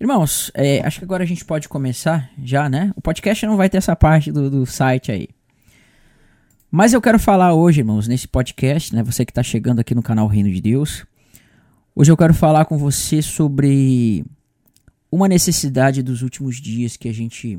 [0.00, 2.92] Irmãos, é, acho que agora a gente pode começar já, né?
[2.94, 5.28] O podcast não vai ter essa parte do, do site aí.
[6.70, 9.02] Mas eu quero falar hoje, irmãos, nesse podcast, né?
[9.02, 11.04] Você que está chegando aqui no canal Reino de Deus.
[11.96, 14.24] Hoje eu quero falar com você sobre
[15.10, 17.58] uma necessidade dos últimos dias que a gente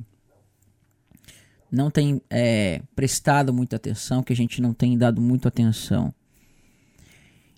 [1.70, 6.14] não tem é, prestado muita atenção, que a gente não tem dado muita atenção.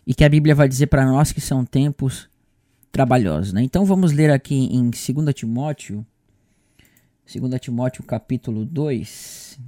[0.07, 2.30] E que a Bíblia vai dizer para nós que são tempos
[2.91, 3.53] trabalhosos.
[3.53, 3.63] Né?
[3.63, 6.05] Então vamos ler aqui em 2 Timóteo,
[7.33, 9.59] 2 Timóteo capítulo 2.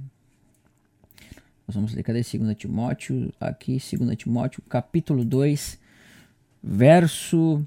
[1.66, 3.32] Nós vamos ler, cadê 2 Timóteo?
[3.40, 5.78] Aqui, 2 Timóteo capítulo 2,
[6.62, 7.66] verso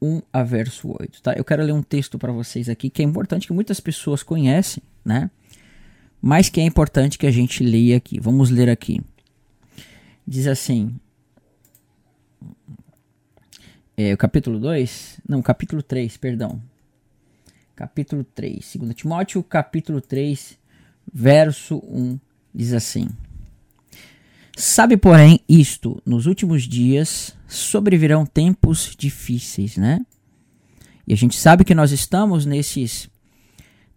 [0.00, 1.22] 1 a verso 8.
[1.22, 1.34] Tá?
[1.34, 4.82] Eu quero ler um texto para vocês aqui que é importante, que muitas pessoas conhecem,
[5.04, 5.30] né?
[6.20, 8.18] mas que é importante que a gente leia aqui.
[8.18, 9.00] Vamos ler aqui.
[10.26, 10.98] Diz assim:
[13.96, 16.60] é, o capítulo 2, não, capítulo 3, perdão.
[17.74, 20.58] Capítulo 3, 2 Timóteo, capítulo 3,
[21.12, 22.18] verso 1,
[22.54, 23.08] diz assim:
[24.56, 30.00] Sabe, porém, isto, nos últimos dias sobrevirão tempos difíceis, né?
[31.06, 33.08] E a gente sabe que nós estamos nesses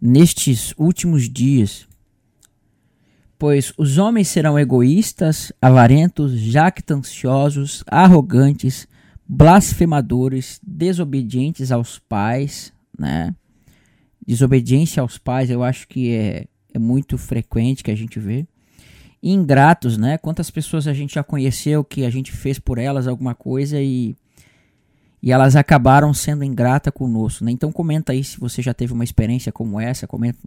[0.02, 1.88] nestes últimos dias.
[3.38, 8.88] Pois os homens serão egoístas, avarentos, jactanciosos, arrogantes,
[9.32, 13.36] blasfemadores, desobedientes aos pais, né?
[14.26, 18.48] Desobediência aos pais, eu acho que é, é muito frequente que a gente vê.
[19.22, 20.18] Ingratos, né?
[20.18, 24.16] Quantas pessoas a gente já conheceu que a gente fez por elas alguma coisa e,
[25.22, 27.52] e elas acabaram sendo ingrata conosco, né?
[27.52, 30.40] Então comenta aí se você já teve uma experiência como essa, comenta,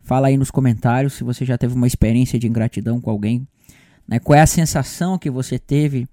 [0.00, 3.46] fala aí nos comentários se você já teve uma experiência de ingratidão com alguém,
[4.08, 4.18] né?
[4.18, 6.08] Qual é a sensação que você teve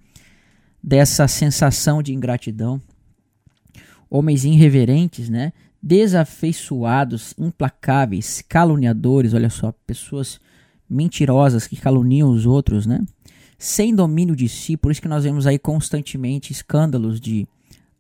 [0.88, 2.82] dessa sensação de ingratidão.
[4.10, 5.52] Homens irreverentes, né?
[5.84, 10.40] Desafeiçoados, implacáveis, caluniadores, olha só, pessoas
[10.90, 13.06] mentirosas que caluniam os outros, né?
[13.60, 17.46] Sem domínio de si, por isso que nós vemos aí constantemente escândalos de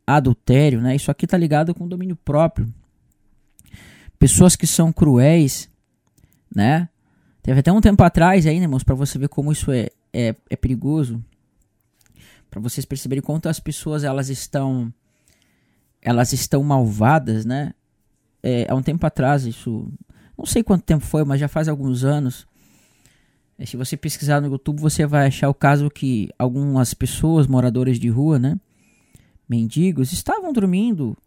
[0.05, 0.95] adultério, né?
[0.95, 2.73] Isso aqui tá ligado com domínio próprio.
[4.17, 5.69] Pessoas que são cruéis,
[6.55, 6.87] né?
[7.43, 10.33] Teve até um tempo atrás aí, né, irmãos, para você ver como isso é, é,
[10.49, 11.21] é perigoso
[12.57, 14.91] para vocês perceberem quanto as pessoas elas estão
[16.01, 17.73] elas estão malvadas, né?
[18.41, 19.91] É, há um tempo atrás, isso
[20.37, 22.47] não sei quanto tempo foi, mas já faz alguns anos.
[23.59, 27.99] É, se você pesquisar no YouTube, você vai achar o caso que algumas pessoas, moradores
[27.99, 28.59] de rua, né?
[29.49, 31.17] Mendigos, estavam dormindo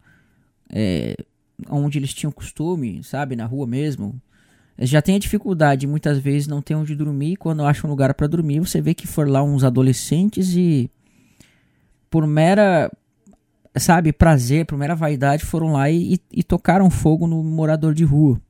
[0.68, 1.16] é,
[1.68, 3.36] onde eles tinham costume, sabe?
[3.36, 4.20] Na rua mesmo.
[4.78, 7.36] Já tem a dificuldade, muitas vezes não tem onde dormir.
[7.36, 10.90] Quando acham um lugar para dormir, você vê que foram lá uns adolescentes e
[12.10, 12.90] por mera,
[13.76, 18.40] sabe, prazer, por mera vaidade, foram lá e, e tocaram fogo no morador de rua.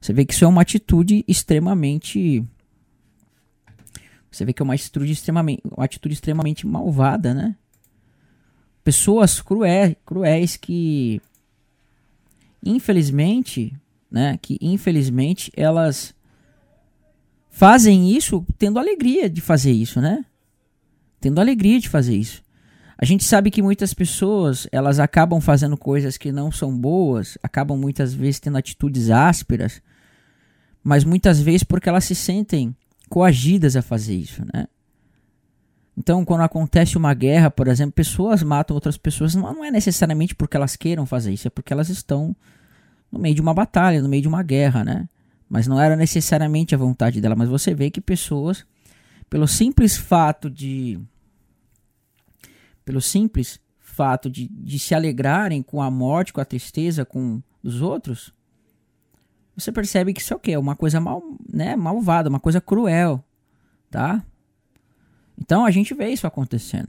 [0.00, 2.42] Você vê que isso é uma atitude extremamente.
[4.30, 7.56] Você vê que é uma atitude extremamente, uma atitude extremamente malvada, né?
[8.82, 11.20] Pessoas cruéis, cruéis que,
[12.64, 13.76] infelizmente,
[14.10, 14.38] né?
[14.40, 16.14] Que infelizmente elas
[17.50, 20.24] fazem isso tendo alegria de fazer isso, né?
[21.20, 22.42] Tendo alegria de fazer isso.
[23.02, 27.74] A gente sabe que muitas pessoas, elas acabam fazendo coisas que não são boas, acabam
[27.78, 29.80] muitas vezes tendo atitudes ásperas,
[30.84, 32.76] mas muitas vezes porque elas se sentem
[33.08, 34.66] coagidas a fazer isso, né?
[35.96, 40.58] Então, quando acontece uma guerra, por exemplo, pessoas matam outras pessoas, não é necessariamente porque
[40.58, 42.36] elas queiram fazer isso, é porque elas estão
[43.10, 45.08] no meio de uma batalha, no meio de uma guerra, né?
[45.48, 48.66] Mas não era necessariamente a vontade dela, mas você vê que pessoas,
[49.30, 51.00] pelo simples fato de
[52.90, 57.80] pelo simples fato de, de se alegrarem com a morte, com a tristeza, com os
[57.80, 58.34] outros,
[59.56, 60.56] você percebe que isso é o quê?
[60.56, 63.22] Uma coisa mal, né, malvada, uma coisa cruel,
[63.88, 64.24] tá?
[65.38, 66.88] Então a gente vê isso acontecendo.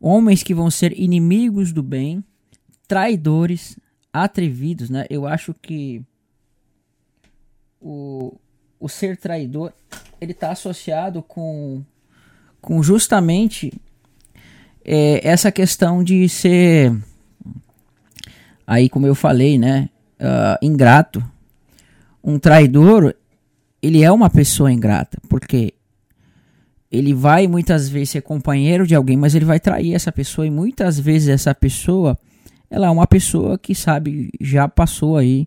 [0.00, 2.24] Homens que vão ser inimigos do bem,
[2.88, 3.78] traidores,
[4.10, 5.04] atrevidos, né?
[5.10, 6.02] Eu acho que
[7.78, 8.38] o,
[8.80, 9.70] o ser traidor
[10.18, 11.84] ele está associado com,
[12.62, 13.70] com justamente
[14.84, 16.94] é, essa questão de ser,
[18.66, 19.88] aí como eu falei, né,
[20.20, 21.24] uh, ingrato.
[22.22, 23.14] Um traidor,
[23.82, 25.74] ele é uma pessoa ingrata, porque
[26.90, 30.50] ele vai muitas vezes ser companheiro de alguém, mas ele vai trair essa pessoa e
[30.50, 32.16] muitas vezes essa pessoa,
[32.70, 35.46] ela é uma pessoa que sabe, já passou aí,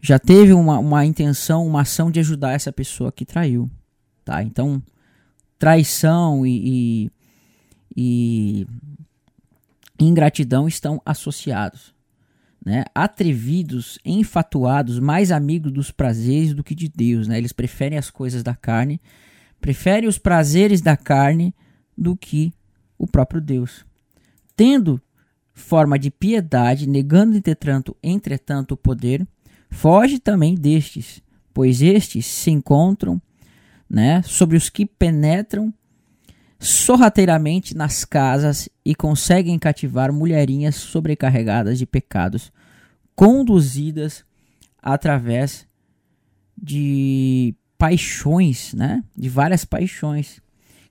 [0.00, 3.68] já teve uma, uma intenção, uma ação de ajudar essa pessoa que traiu,
[4.24, 4.42] tá?
[4.42, 4.80] Então,
[5.58, 7.10] traição e, e
[7.96, 8.66] e
[9.98, 11.94] ingratidão estão associados.
[12.64, 17.28] né, atrevidos, enfatuados, mais amigos dos prazeres do que de Deus.
[17.28, 17.38] Né?
[17.38, 19.00] Eles preferem as coisas da carne,
[19.60, 21.54] preferem os prazeres da carne
[21.96, 22.52] do que
[22.98, 23.86] o próprio Deus.
[24.56, 25.00] Tendo
[25.54, 29.24] forma de piedade, negando entretanto, entretanto o poder,
[29.70, 31.22] foge também destes,
[31.54, 33.22] pois estes se encontram
[33.88, 35.72] né, sobre os que penetram
[36.58, 42.52] sorrateiramente nas casas e conseguem cativar mulherinhas sobrecarregadas de pecados,
[43.14, 44.24] conduzidas
[44.82, 45.66] através
[46.56, 49.04] de paixões, né?
[49.16, 50.40] De várias paixões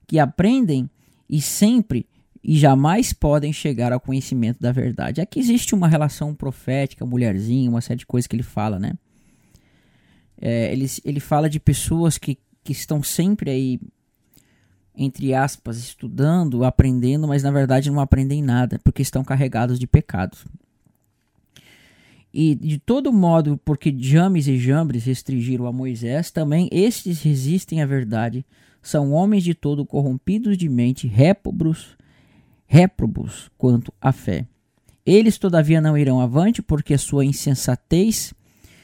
[0.07, 0.89] que aprendem
[1.29, 2.05] e sempre
[2.43, 5.19] e jamais podem chegar ao conhecimento da verdade.
[5.19, 8.93] Aqui existe uma relação profética, mulherzinha, uma série de coisas que ele fala, né?
[10.39, 13.79] É, ele, ele fala de pessoas que, que estão sempre aí
[14.97, 20.45] entre aspas, estudando, aprendendo, mas na verdade não aprendem nada, porque estão carregados de pecados.
[22.33, 27.85] E de todo modo, porque James e Jambres restringiram a Moisés, também estes resistem à
[27.85, 28.45] verdade.
[28.81, 31.95] São homens de todo corrompidos de mente, réprobos,
[32.67, 34.45] réprobos quanto à fé.
[35.05, 38.33] Eles, todavia, não irão avante, porque a sua insensatez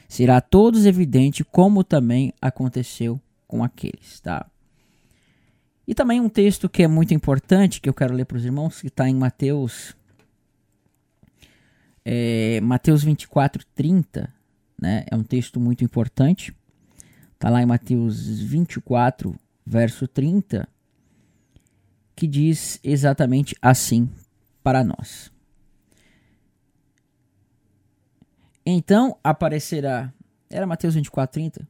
[0.07, 4.21] será a todos evidente, como também aconteceu com aqueles.
[4.21, 4.45] Tá?
[5.91, 8.79] E também um texto que é muito importante, que eu quero ler para os irmãos,
[8.79, 9.93] que está em Mateus,
[12.05, 14.33] é, Mateus 24, 30,
[14.81, 15.03] né?
[15.11, 16.55] é um texto muito importante.
[17.33, 20.65] Está lá em Mateus 24, verso 30,
[22.15, 24.09] que diz exatamente assim
[24.63, 25.29] para nós.
[28.65, 30.13] Então aparecerá.
[30.49, 31.67] Era Mateus 24, 30?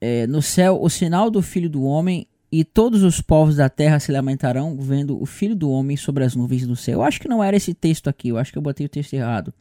[0.00, 4.00] É, no céu o sinal do Filho do Homem e todos os povos da terra
[4.00, 7.00] se lamentarão vendo o filho do homem sobre as nuvens do céu.
[7.00, 9.12] Eu acho que não era esse texto aqui, eu acho que eu botei o texto
[9.12, 9.52] errado.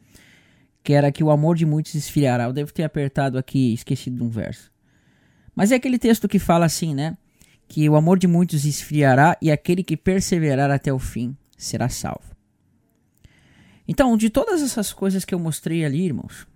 [0.81, 2.45] Que era que o amor de muitos esfriará.
[2.45, 4.71] Eu devo ter apertado aqui, esquecido de um verso.
[5.53, 7.17] Mas é aquele texto que fala assim, né?
[7.67, 12.37] Que o amor de muitos esfriará e aquele que perseverar até o fim será salvo.
[13.85, 16.47] Então, de todas essas coisas que eu mostrei ali, irmãos,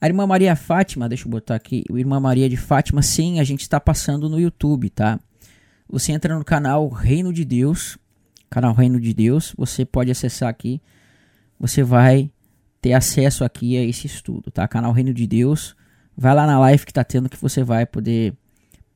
[0.00, 3.44] a irmã Maria Fátima, deixa eu botar aqui, o irmã Maria de Fátima, sim, a
[3.44, 5.20] gente está passando no YouTube, tá?
[5.88, 7.98] Você entra no canal Reino de Deus,
[8.48, 10.80] canal Reino de Deus, você pode acessar aqui,
[11.58, 12.30] você vai
[12.80, 14.66] ter acesso aqui a esse estudo, tá?
[14.66, 15.76] Canal Reino de Deus,
[16.16, 18.32] vai lá na live que tá tendo que você vai poder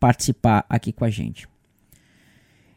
[0.00, 1.47] participar aqui com a gente.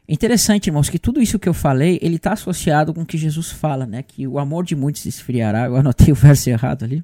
[0.10, 3.52] Interessante, irmãos, que tudo isso que eu falei, ele está associado com o que Jesus
[3.52, 4.02] fala, né?
[4.02, 5.66] Que o amor de muitos esfriará.
[5.66, 7.04] Eu anotei o verso errado ali.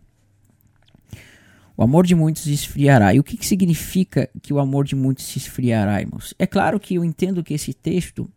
[1.75, 3.13] O amor de muitos se esfriará.
[3.13, 6.33] E o que, que significa que o amor de muitos se esfriará, irmãos?
[6.37, 8.29] É claro que eu entendo que esse texto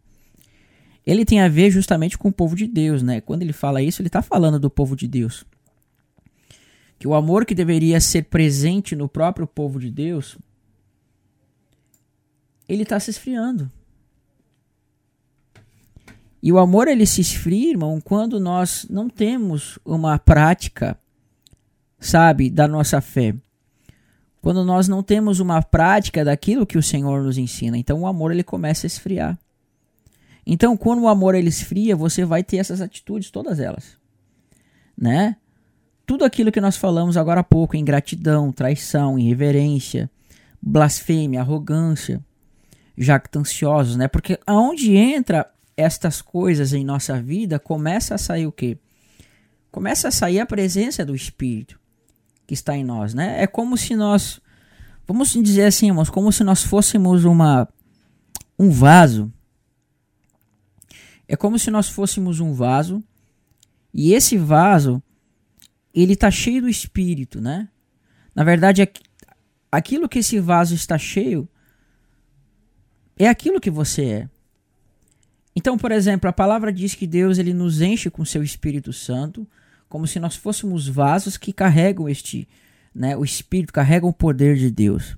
[1.07, 3.21] ele tem a ver justamente com o povo de Deus, né?
[3.21, 5.45] Quando ele fala isso, ele está falando do povo de Deus.
[6.99, 10.37] Que o amor que deveria ser presente no próprio povo de Deus,
[12.69, 13.71] ele está se esfriando.
[16.43, 20.99] E o amor ele se esfria, irmão, quando nós não temos uma prática
[21.99, 23.35] sabe, da nossa fé.
[24.41, 28.31] Quando nós não temos uma prática daquilo que o Senhor nos ensina, então o amor
[28.31, 29.39] ele começa a esfriar.
[30.47, 33.99] Então, quando o amor ele esfria, você vai ter essas atitudes, todas elas,
[34.97, 35.37] né?
[36.07, 40.09] Tudo aquilo que nós falamos agora há pouco, ingratidão, traição, irreverência,
[40.63, 42.25] blasfêmia, arrogância,
[42.97, 44.07] jactanciosos, né?
[44.07, 48.79] Porque aonde entra estas coisas em nossa vida, começa a sair o quê?
[49.73, 51.81] Começa a sair a presença do Espírito
[52.47, 53.43] que está em nós, né?
[53.43, 54.41] É como se nós,
[55.07, 57.69] vamos dizer assim, irmãos, como se nós fôssemos uma
[58.59, 59.33] um vaso.
[61.29, 63.03] É como se nós fôssemos um vaso
[63.93, 65.03] e esse vaso
[65.93, 67.69] ele está cheio do Espírito, né?
[68.35, 68.87] Na verdade,
[69.73, 71.49] aquilo que esse vaso está cheio
[73.19, 74.31] é aquilo que você é.
[75.55, 79.49] Então, por exemplo, a palavra diz que Deus ele nos enche com seu Espírito Santo
[79.89, 82.49] como se nós fôssemos vasos que carregam este,
[82.95, 85.17] né, o espírito, carregam o poder de Deus.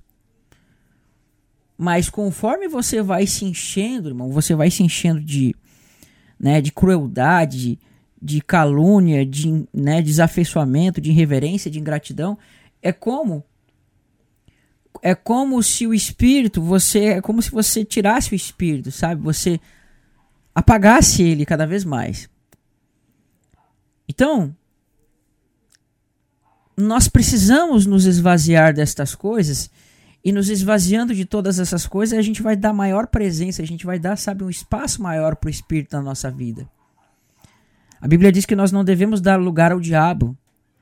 [1.77, 5.55] Mas conforme você vai se enchendo, irmão, você vai se enchendo de,
[6.39, 7.79] né, de crueldade,
[8.21, 12.37] de calúnia, de né, desafeiçoamento, de irreverência, de ingratidão,
[12.81, 13.43] é como
[15.01, 19.21] é como se o espírito, você é como se você tirasse o espírito, sabe?
[19.21, 19.59] Você
[20.53, 22.29] apagasse ele cada vez mais.
[24.07, 24.53] Então,
[26.79, 29.69] nós precisamos nos esvaziar destas coisas
[30.23, 33.85] e nos esvaziando de todas essas coisas, a gente vai dar maior presença, a gente
[33.85, 36.67] vai dar, sabe, um espaço maior para o Espírito na nossa vida.
[38.01, 40.37] A Bíblia diz que nós não devemos dar lugar ao diabo,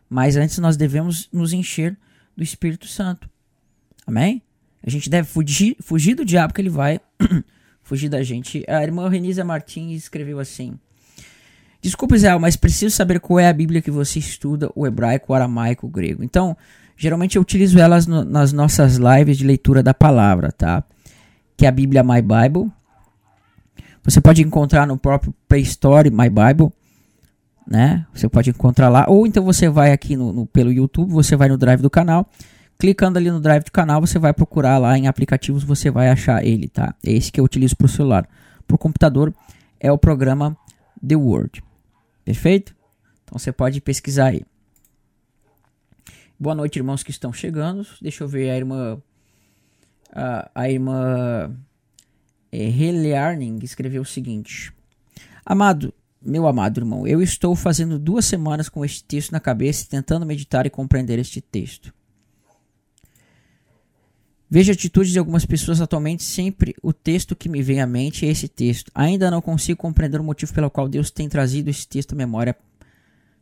[0.09, 1.97] mas antes nós devemos nos encher
[2.35, 3.29] do Espírito Santo.
[4.05, 4.41] Amém?
[4.83, 6.99] A gente deve fugir, fugir do diabo que ele vai
[7.81, 8.63] fugir da gente.
[8.67, 10.79] A irmã Renisa Martins escreveu assim:
[11.81, 15.35] Desculpe, Zé, mas preciso saber qual é a Bíblia que você estuda, o hebraico, o
[15.35, 16.23] aramaico, o grego.
[16.23, 16.57] Então,
[16.95, 20.83] geralmente eu utilizo elas no, nas nossas lives de leitura da palavra, tá?
[21.55, 22.71] Que é a Bíblia My Bible.
[24.03, 26.71] Você pode encontrar no próprio Play Store My Bible
[27.67, 28.05] né?
[28.13, 31.49] Você pode encontrar lá, ou então você vai aqui no, no, pelo YouTube, você vai
[31.49, 32.25] no drive do canal,
[32.79, 36.43] clicando ali no drive do canal, você vai procurar lá em aplicativos, você vai achar
[36.45, 36.95] ele, tá?
[37.05, 38.27] É esse que eu utilizo para o celular.
[38.65, 39.33] Para o computador
[39.79, 40.55] é o programa
[41.05, 41.61] The Word,
[42.27, 42.75] perfeito?
[43.23, 44.43] Então você pode pesquisar aí.
[46.37, 47.87] Boa noite, irmãos que estão chegando.
[48.01, 49.01] Deixa eu ver a irmã.
[50.11, 51.57] A, a irmã
[52.51, 54.73] é, Helearning escreveu o seguinte:
[55.45, 60.25] Amado, meu amado irmão, eu estou fazendo duas semanas com este texto na cabeça, tentando
[60.25, 61.93] meditar e compreender este texto.
[64.49, 68.29] Vejo atitudes de algumas pessoas atualmente, sempre o texto que me vem à mente é
[68.29, 68.89] esse texto.
[68.95, 72.55] Ainda não consigo compreender o motivo pelo qual Deus tem trazido esse texto à memória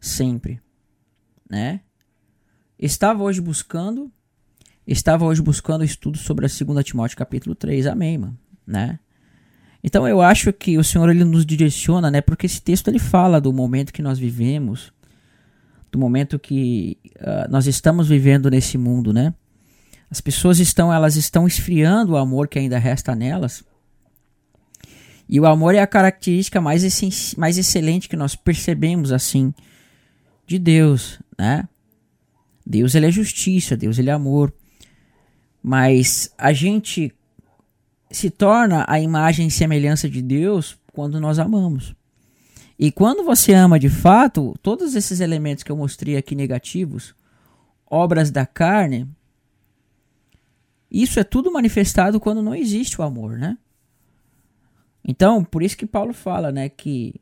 [0.01, 0.59] sempre,
[1.49, 1.81] né?
[2.77, 4.11] Estava hoje buscando,
[4.85, 7.85] estava hoje buscando estudo sobre a 2 Timóteo capítulo 3.
[7.85, 8.99] Amém, mano, né?
[9.83, 12.19] Então eu acho que o Senhor ele nos direciona, né?
[12.19, 14.91] Porque esse texto ele fala do momento que nós vivemos,
[15.91, 19.35] do momento que uh, nós estamos vivendo nesse mundo, né?
[20.09, 23.63] As pessoas estão, elas estão esfriando o amor que ainda resta nelas.
[25.27, 26.83] E o amor é a característica mais,
[27.37, 29.53] mais excelente que nós percebemos assim
[30.45, 31.67] de Deus, né?
[32.65, 34.53] Deus ele é justiça, Deus ele é amor.
[35.61, 37.11] Mas a gente
[38.11, 41.95] se torna a imagem e semelhança de Deus quando nós amamos.
[42.77, 47.15] E quando você ama de fato, todos esses elementos que eu mostrei aqui negativos,
[47.89, 49.07] obras da carne,
[51.03, 53.57] isso é tudo manifestado quando não existe o amor, né?
[55.03, 57.13] Então, por isso que Paulo fala, né, que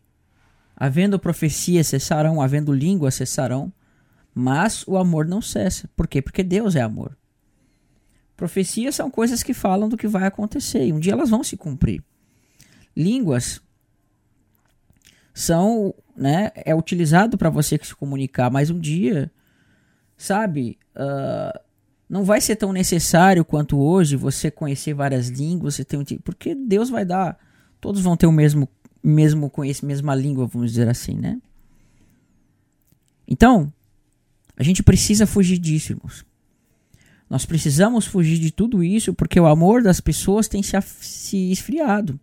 [0.75, 3.73] havendo profecia cessarão, havendo língua cessarão,
[4.33, 5.89] mas o amor não cessa.
[5.95, 6.21] Por quê?
[6.21, 7.17] Porque Deus é amor.
[8.37, 11.57] Profecias são coisas que falam do que vai acontecer e um dia elas vão se
[11.57, 12.03] cumprir.
[12.95, 13.59] Línguas
[15.33, 19.31] são, né, é utilizado para você se comunicar, mas um dia,
[20.15, 21.59] sabe, uh,
[22.10, 26.53] não vai ser tão necessário quanto hoje você conhecer várias línguas, você tem um, porque
[26.53, 27.38] Deus vai dar,
[27.79, 28.67] todos vão ter o mesmo
[29.03, 31.41] mesmo conhecimento, mesma língua, vamos dizer assim, né?
[33.27, 33.72] Então,
[34.55, 36.25] a gente precisa fugir disso, irmãos.
[37.29, 42.19] Nós precisamos fugir de tudo isso porque o amor das pessoas tem se, se esfriado.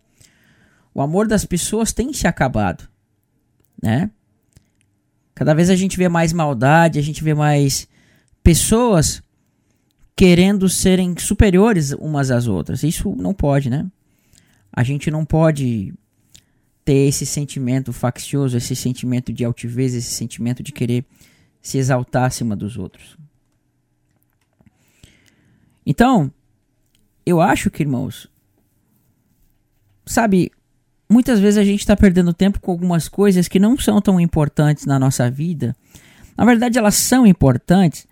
[0.93, 2.87] O amor das pessoas tem se acabado,
[3.81, 4.09] né?
[5.35, 7.87] Cada vez a gente vê mais maldade, a gente vê mais
[8.43, 9.21] pessoas
[10.21, 12.83] querendo serem superiores umas às outras.
[12.83, 13.89] Isso não pode, né?
[14.71, 15.95] A gente não pode
[16.85, 21.03] ter esse sentimento faccioso, esse sentimento de altivez, esse sentimento de querer
[21.59, 23.17] se exaltar acima dos outros.
[25.83, 26.31] Então,
[27.25, 28.29] eu acho que, irmãos,
[30.05, 30.51] sabe,
[31.09, 34.85] muitas vezes a gente está perdendo tempo com algumas coisas que não são tão importantes
[34.85, 35.75] na nossa vida.
[36.37, 38.05] Na verdade, elas são importantes,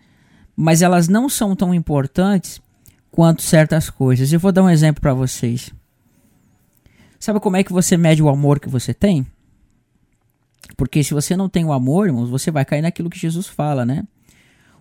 [0.62, 2.62] mas elas não são tão importantes
[3.10, 4.34] quanto certas coisas.
[4.34, 5.74] Eu vou dar um exemplo para vocês.
[7.18, 9.26] Sabe como é que você mede o amor que você tem?
[10.76, 13.86] Porque se você não tem o amor, irmãos, você vai cair naquilo que Jesus fala,
[13.86, 14.06] né?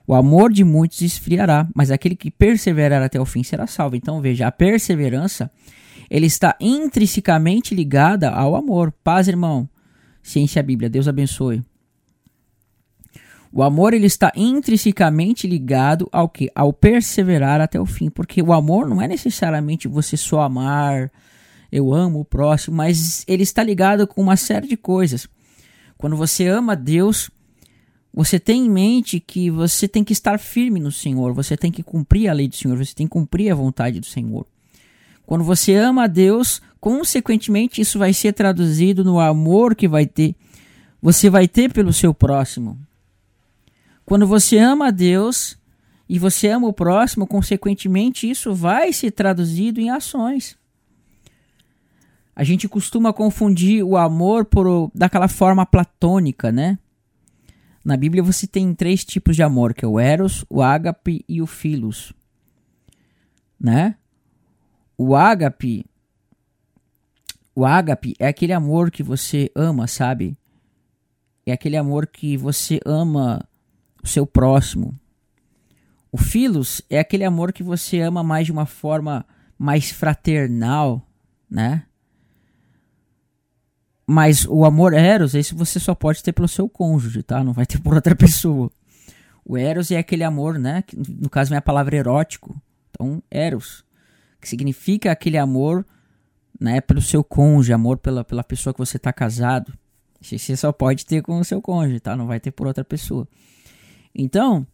[0.05, 3.95] O amor de muitos esfriará, mas aquele que perseverar até o fim será salvo.
[3.95, 5.49] Então veja, a perseverança
[6.11, 8.93] ele está intrinsecamente ligada ao amor.
[9.05, 9.69] Paz, irmão.
[10.25, 10.91] Ciência Bíblia.
[10.91, 11.63] Deus abençoe.
[13.53, 16.51] O amor ele está intrinsecamente ligado ao que?
[16.55, 21.11] Ao perseverar até o fim, porque o amor não é necessariamente você só amar,
[21.73, 25.29] eu amo o próximo, mas ele está ligado com uma série de coisas.
[25.97, 27.31] Quando você ama Deus,
[28.13, 31.83] você tem em mente que você tem que estar firme no Senhor, você tem que
[31.83, 34.47] cumprir a lei do Senhor, você tem que cumprir a vontade do Senhor.
[35.27, 40.35] Quando você ama a Deus, consequentemente isso vai ser traduzido no amor que vai ter,
[41.03, 42.79] você vai ter pelo seu próximo.
[44.09, 45.59] Quando você ama a Deus
[46.09, 50.57] e você ama o próximo, consequentemente isso vai ser traduzido em ações.
[52.35, 56.79] A gente costuma confundir o amor por daquela forma platônica, né?
[57.85, 61.43] Na Bíblia você tem três tipos de amor, que é o eros, o ágape e
[61.43, 62.15] o filos.
[63.61, 63.95] Né?
[64.97, 65.85] O ágape
[67.55, 70.35] o ágape é aquele amor que você ama, sabe?
[71.51, 73.48] é aquele amor que você ama
[74.03, 74.99] o seu próximo.
[76.11, 79.27] O filos é aquele amor que você ama mais de uma forma
[79.59, 81.07] mais fraternal,
[81.51, 81.85] né?
[84.07, 87.45] Mas o amor eros, esse você só pode ter pelo seu cônjuge, tá?
[87.45, 88.71] Não vai ter por outra pessoa.
[89.45, 90.83] O eros é aquele amor, né?
[90.83, 92.61] Que no caso é a palavra erótico.
[92.91, 93.85] Então, eros,
[94.41, 95.87] que significa aquele amor,
[96.59, 96.81] né?
[96.81, 99.73] Pelo seu cônjuge, amor pela, pela pessoa que você está casado.
[100.21, 102.17] Você só pode ter com o seu cônjuge, tá?
[102.17, 103.29] Não vai ter por outra pessoa.
[104.19, 104.67] Então,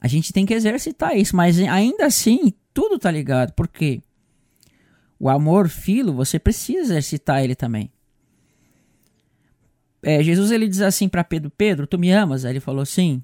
[0.00, 3.52] a gente tem que exercitar isso, mas ainda assim, tudo tá ligado.
[3.52, 4.02] Porque
[5.18, 7.90] o amor filo, você precisa exercitar ele também.
[10.02, 12.44] É, Jesus ele diz assim para Pedro: Pedro, tu me amas?
[12.44, 13.22] Aí ele falou: Sim,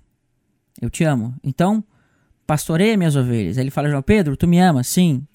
[0.80, 1.34] eu te amo.
[1.42, 1.82] Então,
[2.46, 3.56] pastoreia minhas ovelhas.
[3.58, 4.86] Aí ele fala: João Pedro, tu me amas?
[4.86, 5.26] Sim,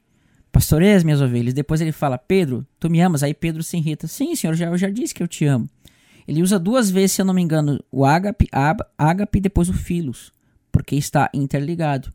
[0.51, 1.53] pastoreia as minhas ovelhas.
[1.53, 3.23] Depois ele fala: Pedro, tu me amas?
[3.23, 5.67] Aí Pedro se irrita: Sim, senhor, já, eu já disse que eu te amo.
[6.27, 8.47] Ele usa duas vezes, se eu não me engano, o ágape,
[8.97, 10.31] ágape e depois o filos,
[10.71, 12.13] porque está interligado.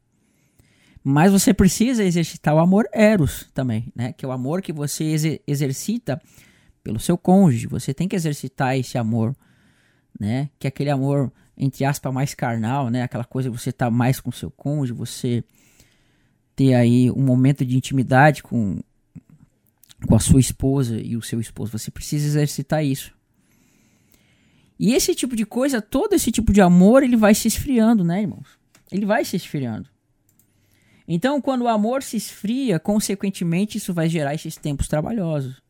[1.09, 4.13] Mas você precisa exercitar o amor eros também, né?
[4.13, 6.21] Que é o amor que você exercita
[6.83, 7.69] pelo seu cônjuge.
[7.69, 9.35] Você tem que exercitar esse amor,
[10.19, 10.51] né?
[10.59, 13.03] Que é aquele amor, entre aspas, mais carnal, né?
[13.03, 15.45] Aquela coisa que você tá mais com seu cônjuge, você
[16.57, 18.81] ter aí um momento de intimidade com,
[20.09, 21.71] com a sua esposa e o seu esposo.
[21.71, 23.16] Você precisa exercitar isso.
[24.79, 28.23] E esse tipo de coisa, todo esse tipo de amor, ele vai se esfriando, né,
[28.23, 28.59] irmãos?
[28.91, 29.89] Ele vai se esfriando.
[31.09, 35.63] Então, quando o amor se esfria, consequentemente, isso vai gerar esses tempos trabalhosos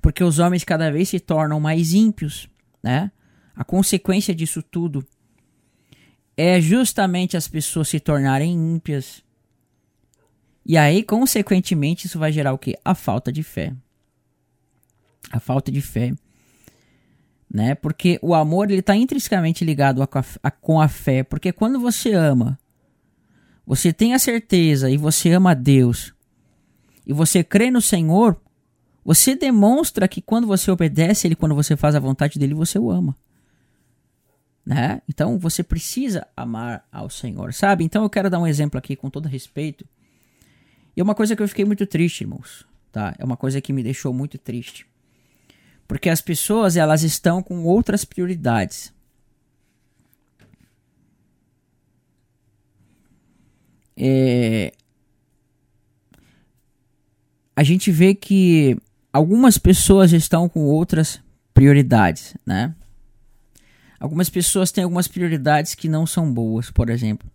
[0.00, 2.48] porque os homens cada vez se tornam mais ímpios,
[2.82, 3.10] né?
[3.54, 5.06] A consequência disso tudo
[6.36, 9.22] é justamente as pessoas se tornarem ímpias.
[10.64, 12.78] E aí, consequentemente, isso vai gerar o que?
[12.84, 13.74] A falta de fé.
[15.30, 16.14] A falta de fé.
[17.52, 17.74] Né?
[17.74, 20.08] Porque o amor ele está intrinsecamente ligado a,
[20.42, 21.24] a, com a fé.
[21.24, 22.58] Porque quando você ama,
[23.66, 26.14] você tem a certeza e você ama a Deus,
[27.06, 28.40] e você crê no Senhor,
[29.04, 32.90] você demonstra que quando você obedece ele, quando você faz a vontade dele, você o
[32.90, 33.16] ama.
[34.64, 35.00] Né?
[35.08, 37.82] Então você precisa amar ao Senhor, sabe?
[37.84, 39.86] Então eu quero dar um exemplo aqui com todo respeito.
[40.96, 43.14] E é uma coisa que eu fiquei muito triste, irmãos, tá?
[43.18, 44.86] É uma coisa que me deixou muito triste.
[45.90, 48.92] Porque as pessoas, elas estão com outras prioridades.
[53.96, 54.72] É...
[57.56, 58.80] A gente vê que
[59.12, 61.20] algumas pessoas estão com outras
[61.52, 62.72] prioridades, né?
[63.98, 67.28] Algumas pessoas têm algumas prioridades que não são boas, por exemplo.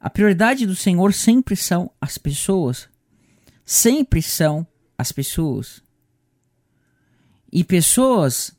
[0.00, 2.88] A prioridade do Senhor sempre são as pessoas.
[3.66, 5.84] Sempre são as pessoas.
[7.54, 8.52] E pessoas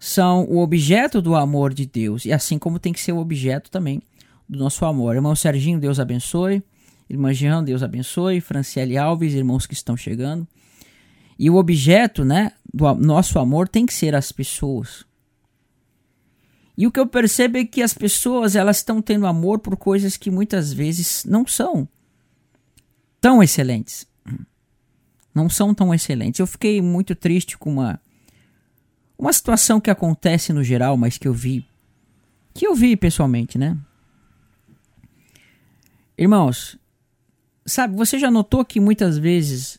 [0.00, 3.70] são o objeto do amor de Deus, e assim como tem que ser o objeto
[3.70, 4.02] também
[4.48, 5.14] do nosso amor.
[5.14, 6.60] Irmão Serginho, Deus abençoe.
[7.08, 8.40] Irmã Jean, Deus abençoe.
[8.40, 10.46] Franciele Alves, irmãos que estão chegando.
[11.38, 15.04] E o objeto, né, do nosso amor tem que ser as pessoas.
[16.76, 20.16] E o que eu percebo é que as pessoas elas estão tendo amor por coisas
[20.16, 21.88] que muitas vezes não são
[23.20, 24.04] tão excelentes.
[25.32, 26.40] Não são tão excelentes.
[26.40, 28.00] Eu fiquei muito triste com uma
[29.18, 31.66] uma situação que acontece no geral, mas que eu vi
[32.56, 33.76] que eu vi pessoalmente, né?
[36.16, 36.78] Irmãos,
[37.66, 39.78] sabe, você já notou que muitas vezes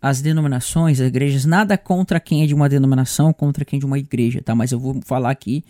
[0.00, 3.86] as denominações, as igrejas, nada contra quem é de uma denominação, contra quem é de
[3.86, 4.54] uma igreja, tá?
[4.54, 5.64] Mas eu vou falar aqui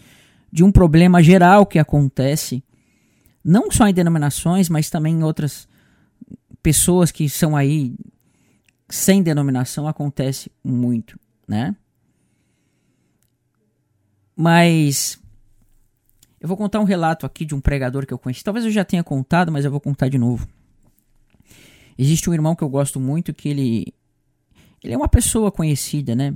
[0.52, 2.62] de um problema geral que acontece,
[3.44, 5.68] não só em denominações, mas também em outras
[6.60, 7.94] pessoas que são aí
[8.88, 11.74] sem denominação, acontece muito, né?
[14.36, 15.18] Mas
[16.38, 18.44] eu vou contar um relato aqui de um pregador que eu conheci.
[18.44, 20.46] Talvez eu já tenha contado, mas eu vou contar de novo.
[21.98, 23.94] Existe um irmão que eu gosto muito que ele
[24.84, 26.34] ele é uma pessoa conhecida, né?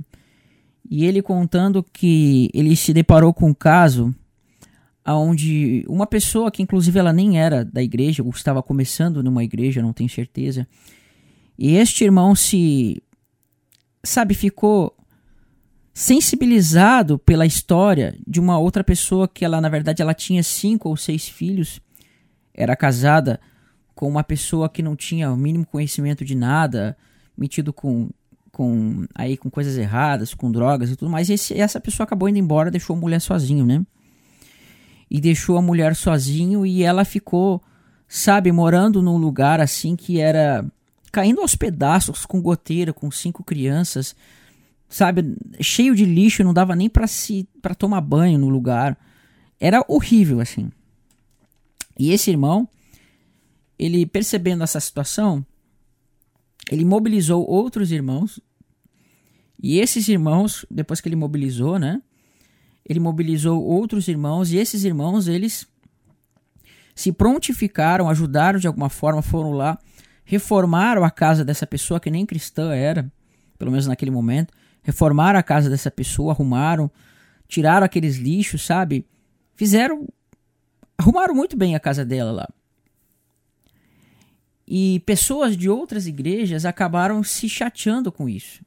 [0.89, 4.13] E ele contando que ele se deparou com um caso
[5.05, 9.81] onde uma pessoa que inclusive ela nem era da igreja, ou estava começando numa igreja,
[9.81, 10.67] não tenho certeza.
[11.57, 13.01] E este irmão se
[14.03, 14.95] sabe, ficou
[15.93, 20.95] sensibilizado pela história de uma outra pessoa que ela na verdade ela tinha cinco ou
[20.95, 21.81] seis filhos,
[22.53, 23.39] era casada
[23.93, 26.97] com uma pessoa que não tinha o mínimo conhecimento de nada,
[27.37, 28.09] metido com
[28.51, 31.29] com aí com coisas erradas, com drogas e tudo mais.
[31.29, 33.85] E esse, essa pessoa acabou indo embora, deixou a mulher sozinho, né?
[35.09, 37.61] E deixou a mulher sozinho e ela ficou,
[38.07, 40.65] sabe, morando num lugar assim que era
[41.11, 44.15] caindo aos pedaços, com goteira, com cinco crianças,
[44.91, 48.97] sabe, cheio de lixo, não dava nem para se para tomar banho no lugar.
[49.59, 50.69] Era horrível assim.
[51.97, 52.67] E esse irmão,
[53.79, 55.45] ele percebendo essa situação,
[56.69, 58.39] ele mobilizou outros irmãos.
[59.63, 62.01] E esses irmãos, depois que ele mobilizou, né?
[62.87, 65.67] Ele mobilizou outros irmãos e esses irmãos, eles
[66.93, 69.79] se prontificaram, ajudaram de alguma forma, foram lá,
[70.25, 73.11] reformaram a casa dessa pessoa que nem cristã era,
[73.57, 76.89] pelo menos naquele momento, reformaram a casa dessa pessoa, arrumaram,
[77.47, 79.05] tiraram aqueles lixos, sabe?
[79.55, 80.07] Fizeram
[80.97, 82.49] arrumaram muito bem a casa dela lá.
[84.67, 88.63] E pessoas de outras igrejas acabaram se chateando com isso.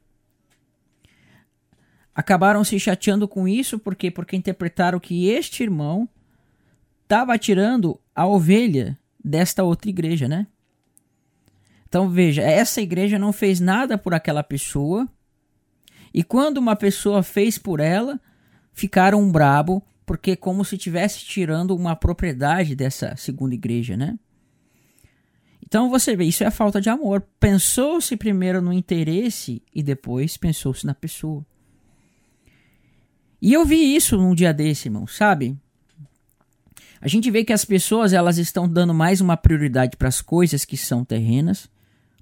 [2.15, 6.09] Acabaram se chateando com isso porque porque interpretaram que este irmão
[7.03, 10.47] estava tirando a ovelha desta outra igreja, né?
[11.89, 15.09] Então veja, essa igreja não fez nada por aquela pessoa.
[16.15, 18.21] E quando uma pessoa fez por ela,
[18.73, 24.19] ficaram brabo porque como se estivesse tirando uma propriedade dessa segunda igreja, né?
[25.67, 27.27] Então você vê, isso é a falta de amor.
[27.41, 31.45] Pensou-se primeiro no interesse e depois pensou-se na pessoa.
[33.41, 35.59] E eu vi isso num dia desse, irmão, sabe?
[37.01, 40.65] A gente vê que as pessoas elas estão dando mais uma prioridade para as coisas
[40.65, 41.69] que são terrenas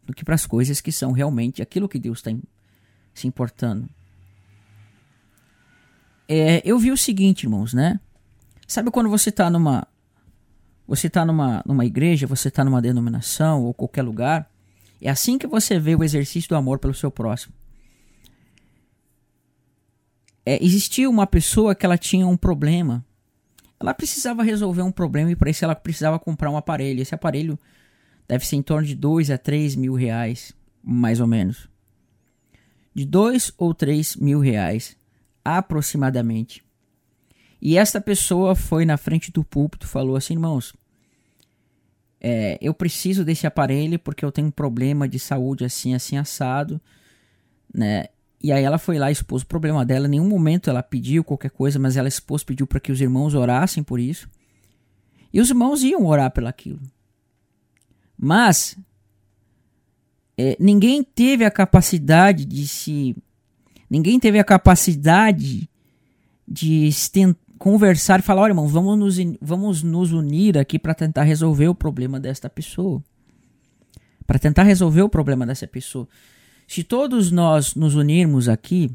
[0.04, 2.30] do que para as coisas que são realmente aquilo que Deus está
[3.14, 3.88] se importando.
[6.28, 8.00] É, eu vi o seguinte, irmãos, né?
[8.66, 9.86] Sabe quando você está numa
[10.86, 14.50] você está numa, numa igreja, você está numa denominação ou qualquer lugar,
[15.00, 17.54] é assim que você vê o exercício do amor pelo seu próximo.
[20.44, 23.04] É, existia uma pessoa que ela tinha um problema.
[23.80, 27.00] Ela precisava resolver um problema e para isso ela precisava comprar um aparelho.
[27.00, 27.58] Esse aparelho
[28.28, 31.71] deve ser em torno de 2 a 3 mil reais, mais ou menos.
[32.94, 34.96] De 2 ou 3 mil reais
[35.44, 36.62] aproximadamente.
[37.60, 40.74] E esta pessoa foi na frente do púlpito falou assim, irmãos,
[42.20, 46.80] é, eu preciso desse aparelho porque eu tenho um problema de saúde assim, assim, assado,
[47.72, 48.06] né?
[48.42, 50.06] E aí ela foi lá e expôs o problema dela.
[50.06, 53.34] Em nenhum momento ela pediu qualquer coisa, mas ela expôs, pediu para que os irmãos
[53.34, 54.28] orassem por isso.
[55.32, 56.80] E os irmãos iam orar pelaquilo.
[58.18, 58.76] Mas
[60.42, 63.14] é, ninguém teve a capacidade de se
[63.92, 65.68] Ninguém teve a capacidade
[66.48, 66.88] de
[67.58, 71.74] conversar e falar: olha, irmão, vamos nos, vamos nos unir aqui para tentar resolver o
[71.74, 73.04] problema desta pessoa.
[74.26, 76.08] Para tentar resolver o problema dessa pessoa.
[76.66, 78.90] Se todos nós nos unirmos aqui,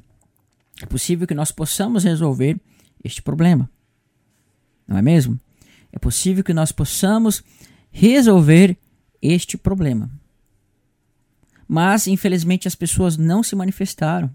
[0.82, 2.60] é possível que nós possamos resolver
[3.04, 3.70] este problema.
[4.88, 5.40] Não é mesmo?
[5.92, 7.44] É possível que nós possamos
[7.92, 8.76] resolver
[9.22, 10.10] este problema.
[11.68, 14.30] Mas, infelizmente, as pessoas não se manifestaram.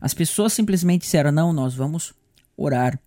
[0.00, 2.12] As pessoas simplesmente disseram: não, nós vamos
[2.56, 2.98] orar.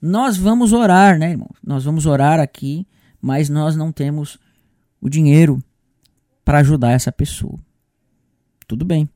[0.00, 1.50] Nós vamos orar, né, irmão?
[1.64, 2.86] Nós vamos orar aqui,
[3.20, 4.38] mas nós não temos
[5.00, 5.62] o dinheiro
[6.44, 7.58] para ajudar essa pessoa.
[8.66, 9.08] Tudo bem.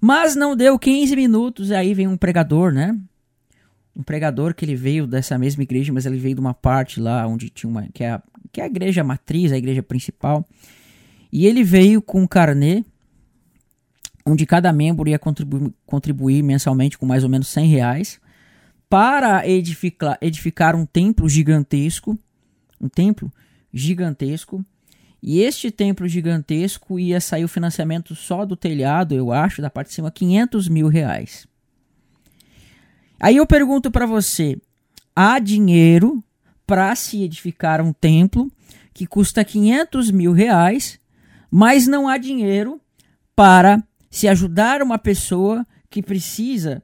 [0.00, 2.98] Mas não deu 15 minutos, e aí vem um pregador, né?
[3.94, 7.26] Um pregador que ele veio dessa mesma igreja, mas ele veio de uma parte lá
[7.26, 7.88] onde tinha uma.
[7.92, 10.46] que é a, que é a igreja matriz, a igreja principal.
[11.36, 12.82] E ele veio com um carnê
[14.24, 18.18] onde cada membro ia contribuir, contribuir mensalmente com mais ou menos 100 reais
[18.88, 22.18] para edificar, edificar um templo gigantesco,
[22.80, 23.30] um templo
[23.70, 24.64] gigantesco,
[25.22, 29.88] e este templo gigantesco ia sair o financiamento só do telhado, eu acho, da parte
[29.88, 31.46] de cima, 500 mil reais.
[33.20, 34.58] Aí eu pergunto para você,
[35.14, 36.24] há dinheiro
[36.66, 38.50] para se edificar um templo
[38.94, 40.98] que custa 500 mil reais,
[41.50, 42.80] mas não há dinheiro
[43.34, 46.82] para se ajudar uma pessoa que precisa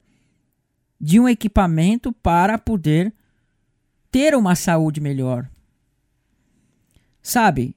[1.00, 3.12] de um equipamento para poder
[4.10, 5.48] ter uma saúde melhor.
[7.22, 7.74] Sabe?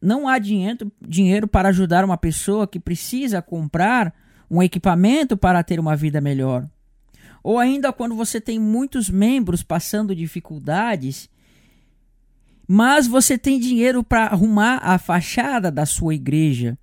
[0.00, 4.14] Não há dinheiro, dinheiro para ajudar uma pessoa que precisa comprar
[4.50, 6.68] um equipamento para ter uma vida melhor.
[7.42, 11.28] Ou ainda quando você tem muitos membros passando dificuldades,
[12.68, 16.78] mas você tem dinheiro para arrumar a fachada da sua igreja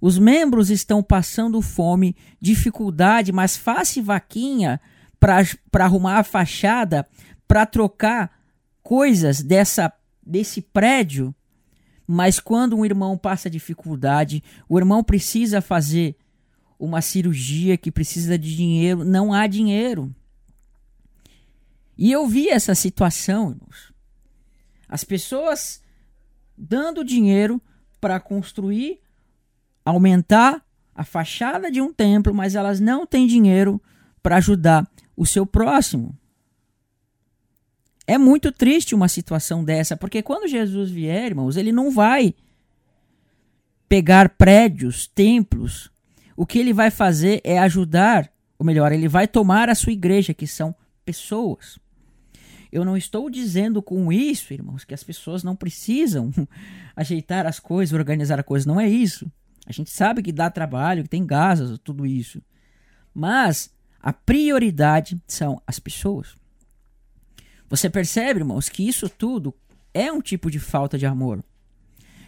[0.00, 4.80] os membros estão passando fome, dificuldade, mas faça vaquinha
[5.18, 7.06] para arrumar a fachada,
[7.46, 8.40] para trocar
[8.82, 9.92] coisas dessa
[10.24, 11.34] desse prédio.
[12.06, 16.16] Mas quando um irmão passa dificuldade, o irmão precisa fazer
[16.78, 20.14] uma cirurgia que precisa de dinheiro, não há dinheiro.
[21.96, 23.92] E eu vi essa situação, irmãos.
[24.90, 25.80] As pessoas
[26.58, 27.62] dando dinheiro
[28.00, 29.00] para construir
[29.84, 33.80] aumentar a fachada de um templo, mas elas não têm dinheiro
[34.20, 36.18] para ajudar o seu próximo.
[38.04, 42.34] É muito triste uma situação dessa, porque quando Jesus vier, irmãos, ele não vai
[43.88, 45.88] pegar prédios, templos.
[46.36, 50.34] O que ele vai fazer é ajudar, ou melhor, ele vai tomar a sua igreja,
[50.34, 50.74] que são
[51.04, 51.78] pessoas.
[52.72, 56.30] Eu não estou dizendo com isso, irmãos, que as pessoas não precisam
[56.94, 58.66] ajeitar as coisas, organizar as coisas.
[58.66, 59.30] Não é isso.
[59.66, 62.40] A gente sabe que dá trabalho, que tem gastos, tudo isso.
[63.14, 66.34] Mas a prioridade são as pessoas.
[67.68, 69.54] Você percebe, irmãos, que isso tudo
[69.92, 71.44] é um tipo de falta de amor.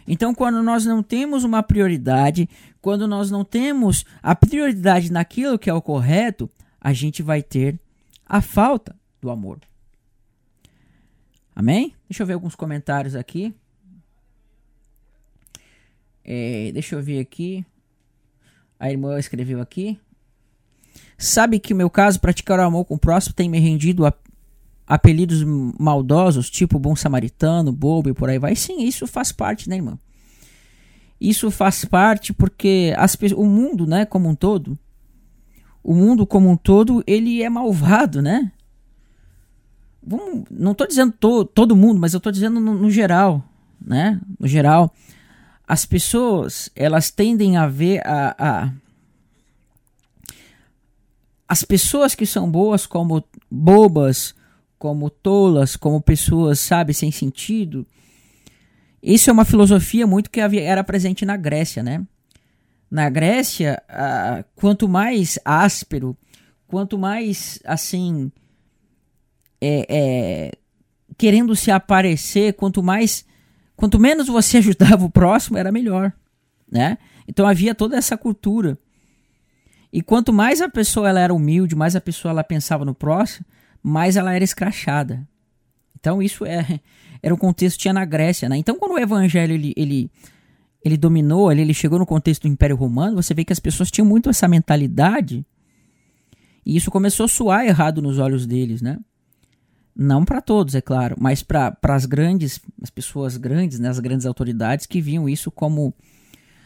[0.07, 2.49] Então, quando nós não temos uma prioridade,
[2.81, 7.79] quando nós não temos a prioridade naquilo que é o correto, a gente vai ter
[8.25, 9.59] a falta do amor.
[11.55, 11.93] Amém?
[12.09, 13.53] Deixa eu ver alguns comentários aqui.
[16.23, 17.65] É, deixa eu ver aqui.
[18.79, 19.99] A irmã escreveu aqui.
[21.17, 24.13] Sabe que o meu caso, praticar o amor com o próximo, tem me rendido a
[24.85, 25.43] apelidos
[25.79, 28.55] maldosos, tipo bom samaritano, bobo e por aí vai.
[28.55, 29.97] Sim, isso faz parte, né, irmão?
[31.19, 34.77] Isso faz parte porque as, o mundo, né, como um todo,
[35.83, 38.51] o mundo como um todo, ele é malvado, né?
[40.05, 43.43] Vamos, não estou dizendo to, todo mundo, mas eu estou dizendo no, no, geral,
[43.79, 44.19] né?
[44.39, 44.93] No geral,
[45.67, 48.73] as pessoas elas tendem a ver a, a
[51.47, 54.33] as pessoas que são boas como bobas,
[54.79, 57.85] como tolas, como pessoas, sabe, sem sentido.
[59.01, 62.05] Isso é uma filosofia muito que era presente na Grécia, né?
[62.89, 63.81] Na Grécia,
[64.55, 66.17] quanto mais áspero,
[66.67, 68.31] quanto mais assim,
[69.63, 70.51] é, é,
[71.17, 73.25] querendo se aparecer, quanto mais,
[73.77, 76.11] quanto menos você ajudava o próximo, era melhor,
[76.69, 76.97] né?
[77.27, 78.77] Então havia toda essa cultura.
[79.91, 83.45] E quanto mais a pessoa ela era humilde, mais a pessoa ela pensava no próximo,
[83.81, 85.25] mais ela era escrachada.
[85.97, 86.81] Então isso é,
[87.23, 88.57] era o contexto tinha na Grécia, né?
[88.57, 90.11] Então quando o evangelho ele, ele,
[90.83, 93.89] ele dominou, ele, ele chegou no contexto do Império Romano, você vê que as pessoas
[93.89, 95.45] tinham muito essa mentalidade
[96.65, 98.99] e isso começou a soar errado nos olhos deles, né?
[99.95, 104.25] Não para todos, é claro, mas para as grandes, as pessoas grandes, né, as grandes
[104.25, 105.93] autoridades que viam isso como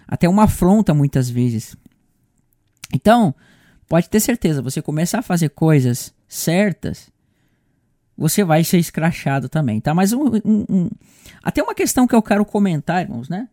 [0.08, 1.76] até uma afronta muitas vezes.
[2.94, 3.36] Então,
[3.88, 7.12] pode ter certeza, você começar a fazer coisas certas,
[8.18, 9.94] você vai ser escrachado também, tá?
[9.94, 10.90] Mas um, um, um,
[11.44, 13.50] até uma questão que eu quero comentar, irmãos, né?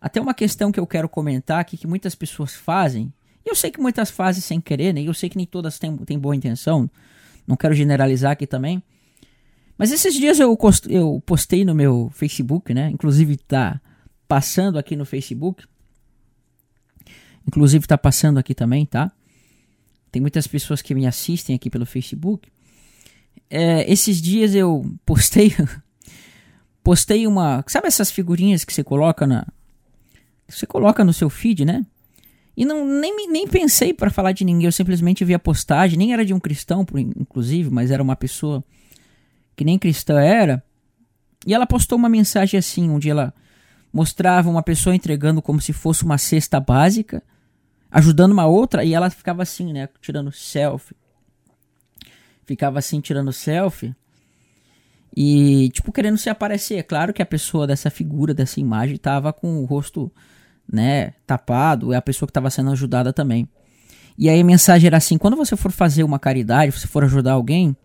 [0.00, 3.12] Até uma questão que eu quero comentar aqui que muitas pessoas fazem,
[3.44, 5.00] e eu sei que muitas fazem sem querer, né?
[5.00, 6.88] Eu sei que nem todas têm, têm boa intenção,
[7.46, 8.82] não quero generalizar aqui também.
[9.78, 12.90] Mas esses dias eu, eu postei no meu Facebook, né?
[12.90, 13.80] Inclusive tá
[14.26, 15.64] passando aqui no Facebook.
[17.46, 19.12] Inclusive tá passando aqui também, tá?
[20.10, 22.50] Tem muitas pessoas que me assistem aqui pelo Facebook.
[23.48, 25.54] É, esses dias eu postei
[26.82, 29.46] postei uma, sabe essas figurinhas que você coloca na
[30.48, 31.86] você coloca no seu feed, né?
[32.56, 36.12] E não nem, nem pensei para falar de ninguém, eu simplesmente vi a postagem, nem
[36.12, 36.84] era de um cristão,
[37.16, 38.64] inclusive, mas era uma pessoa
[39.58, 40.62] que nem cristã era.
[41.44, 43.34] E ela postou uma mensagem assim, onde ela
[43.92, 47.20] mostrava uma pessoa entregando como se fosse uma cesta básica
[47.90, 50.94] ajudando uma outra e ela ficava assim, né, tirando selfie.
[52.46, 53.96] Ficava assim tirando selfie.
[55.16, 56.84] E tipo querendo se aparecer.
[56.84, 60.12] Claro que a pessoa dessa figura, dessa imagem tava com o rosto,
[60.70, 63.48] né, tapado, é a pessoa que estava sendo ajudada também.
[64.16, 67.32] E aí a mensagem era assim: quando você for fazer uma caridade, você for ajudar
[67.32, 67.76] alguém,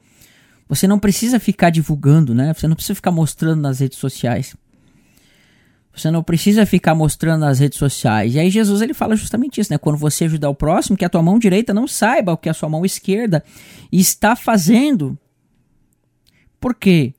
[0.74, 2.54] você não precisa ficar divulgando, né?
[2.54, 4.56] Você não precisa ficar mostrando nas redes sociais.
[5.96, 8.34] Você não precisa ficar mostrando nas redes sociais.
[8.34, 9.78] E aí Jesus ele fala justamente isso, né?
[9.78, 12.54] Quando você ajudar o próximo, que a tua mão direita não saiba o que a
[12.54, 13.44] sua mão esquerda
[13.92, 15.18] está fazendo.
[16.60, 17.14] Por quê?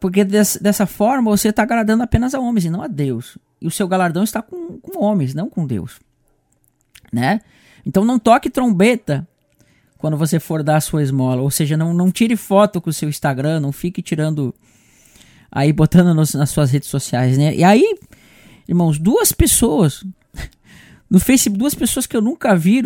[0.00, 3.38] Porque des, dessa forma você está agradando apenas a homens e não a Deus.
[3.60, 6.00] E o seu galardão está com, com homens, não com Deus.
[7.12, 7.40] Né?
[7.86, 9.26] Então não toque trombeta
[9.98, 11.42] quando você for dar a sua esmola.
[11.42, 14.54] Ou seja, não, não tire foto com o seu Instagram, não fique tirando
[15.50, 17.54] aí botando nos, nas suas redes sociais, né?
[17.54, 17.98] E aí,
[18.66, 20.04] irmãos, duas pessoas
[21.10, 22.82] no Facebook, duas pessoas que eu nunca vi,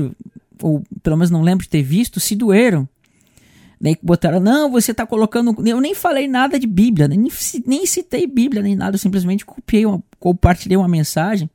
[0.60, 2.88] ou pelo menos não lembro de ter visto, se doeram.
[3.80, 5.54] Daí botaram, não, você tá colocando.
[5.66, 7.26] Eu nem falei nada de Bíblia, nem,
[7.66, 11.50] nem citei Bíblia, nem nada, eu simplesmente copiei, uma, compartilhei uma mensagem.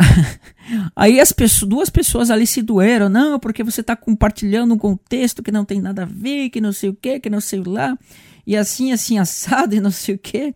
[0.94, 5.42] Aí as pessoas, duas pessoas ali se doeram, não, porque você está compartilhando um contexto
[5.42, 7.98] que não tem nada a ver, que não sei o que, que não sei lá
[8.46, 10.54] e assim, assim, assado e não sei o que.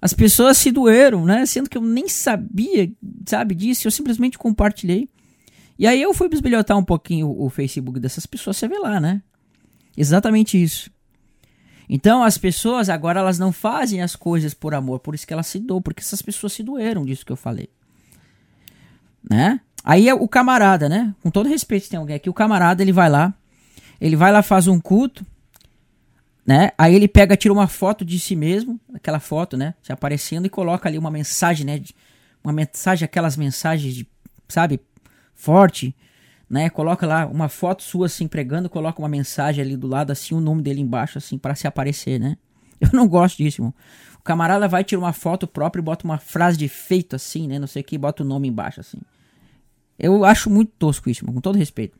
[0.00, 1.44] As pessoas se doeram, né?
[1.46, 2.90] Sendo que eu nem sabia,
[3.26, 5.08] sabe, disso, eu simplesmente compartilhei.
[5.78, 9.22] E aí eu fui bisbilhotar um pouquinho o, Facebook dessas pessoas, você vê lá, né?
[9.96, 10.90] Exatamente isso.
[11.88, 15.46] Então as pessoas agora elas não fazem as coisas por amor, por isso que elas
[15.46, 17.70] se doam, porque essas pessoas se doeram disso que eu falei.
[19.28, 19.60] Né?
[19.84, 21.14] Aí é o camarada, né?
[21.22, 23.32] Com todo respeito, tem alguém aqui, o camarada ele vai lá,
[24.00, 25.24] ele vai lá faz um culto,
[26.46, 26.70] né?
[26.78, 29.74] Aí ele pega, tira uma foto de si mesmo, aquela foto, né?
[29.82, 31.82] Se aparecendo e coloca ali uma mensagem, né?
[32.42, 34.08] Uma mensagem, aquelas mensagens de,
[34.48, 34.80] sabe,
[35.34, 35.94] forte,
[36.48, 36.70] né?
[36.70, 40.40] Coloca lá uma foto sua assim pregando, coloca uma mensagem ali do lado assim, o
[40.40, 42.36] nome dele embaixo assim para se aparecer, né?
[42.80, 43.74] Eu não gosto disso, irmão.
[44.18, 47.58] O camarada vai tirar uma foto própria e bota uma frase de feito assim, né?
[47.58, 48.98] Não sei o que, bota o nome embaixo assim.
[49.98, 51.98] Eu acho muito tosco isso, com todo respeito.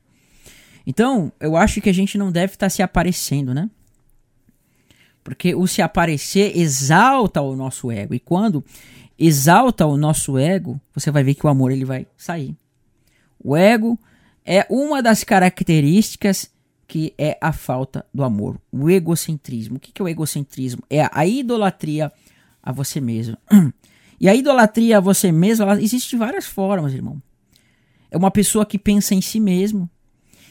[0.86, 3.68] Então, eu acho que a gente não deve estar tá se aparecendo, né?
[5.22, 8.14] Porque o se aparecer exalta o nosso ego.
[8.14, 8.64] E quando
[9.18, 12.56] exalta o nosso ego, você vai ver que o amor ele vai sair.
[13.38, 13.98] O ego
[14.44, 16.50] é uma das características
[16.86, 19.76] que é a falta do amor, o egocentrismo.
[19.76, 20.82] O que é o egocentrismo?
[20.88, 22.10] É a idolatria
[22.62, 23.36] a você mesmo.
[24.20, 27.22] E a idolatria a você mesmo, ela existe de várias formas, irmão.
[28.10, 29.88] É uma pessoa que pensa em si mesmo.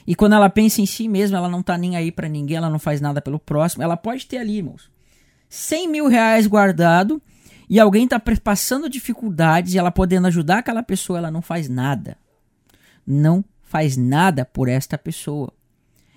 [0.06, 2.70] E quando ela pensa em si mesma, ela não tá nem aí para ninguém, ela
[2.70, 3.84] não faz nada pelo próximo.
[3.84, 4.90] Ela pode ter ali, irmãos,
[5.50, 7.22] 100 mil reais guardado
[7.70, 12.18] e alguém tá passando dificuldades e ela podendo ajudar aquela pessoa, ela não faz nada.
[13.06, 15.52] Não faz nada por esta pessoa.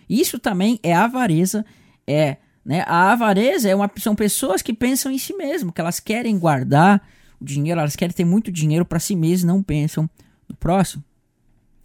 [0.09, 1.65] Isso também é avareza,
[2.07, 2.85] é, né?
[2.87, 7.03] A avareza é uma, são pessoas que pensam em si mesmo, que elas querem guardar
[7.41, 10.09] o dinheiro, elas querem ter muito dinheiro para si mesmas, não pensam
[10.49, 11.03] no próximo.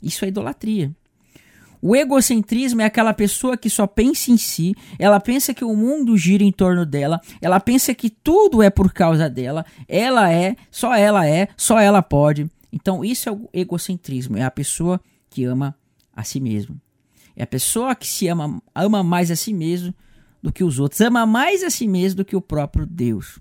[0.06, 0.96] Isso é idolatria.
[1.82, 6.18] O egocentrismo é aquela pessoa que só pensa em si, ela pensa que o mundo
[6.18, 10.96] gira em torno dela, ela pensa que tudo é por causa dela, ela é, só
[10.96, 12.50] ela é, só ela pode.
[12.72, 15.76] Então isso é o egocentrismo, é a pessoa que ama
[16.16, 16.80] a si mesmo.
[17.36, 19.94] É a pessoa que se ama, ama mais a si mesmo
[20.42, 23.40] do que os outros, ama mais a si mesmo do que o próprio Deus.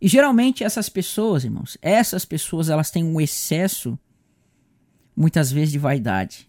[0.00, 3.98] E geralmente essas pessoas, irmãos, essas pessoas elas têm um excesso
[5.16, 6.48] muitas vezes de vaidade,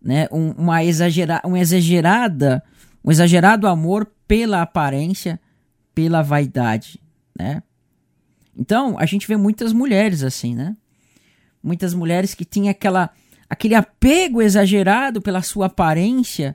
[0.00, 0.28] né?
[0.30, 2.62] Um, uma exagera, um exagerada,
[3.04, 5.40] um exagerado amor pela aparência,
[5.94, 7.00] pela vaidade,
[7.38, 7.62] né?
[8.56, 10.76] Então a gente vê muitas mulheres assim, né?
[11.64, 13.08] muitas mulheres que têm aquela,
[13.48, 16.54] aquele apego exagerado pela sua aparência,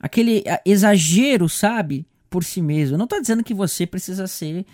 [0.00, 2.96] aquele exagero, sabe, por si mesmo.
[2.96, 4.64] não estou dizendo que você precisa ser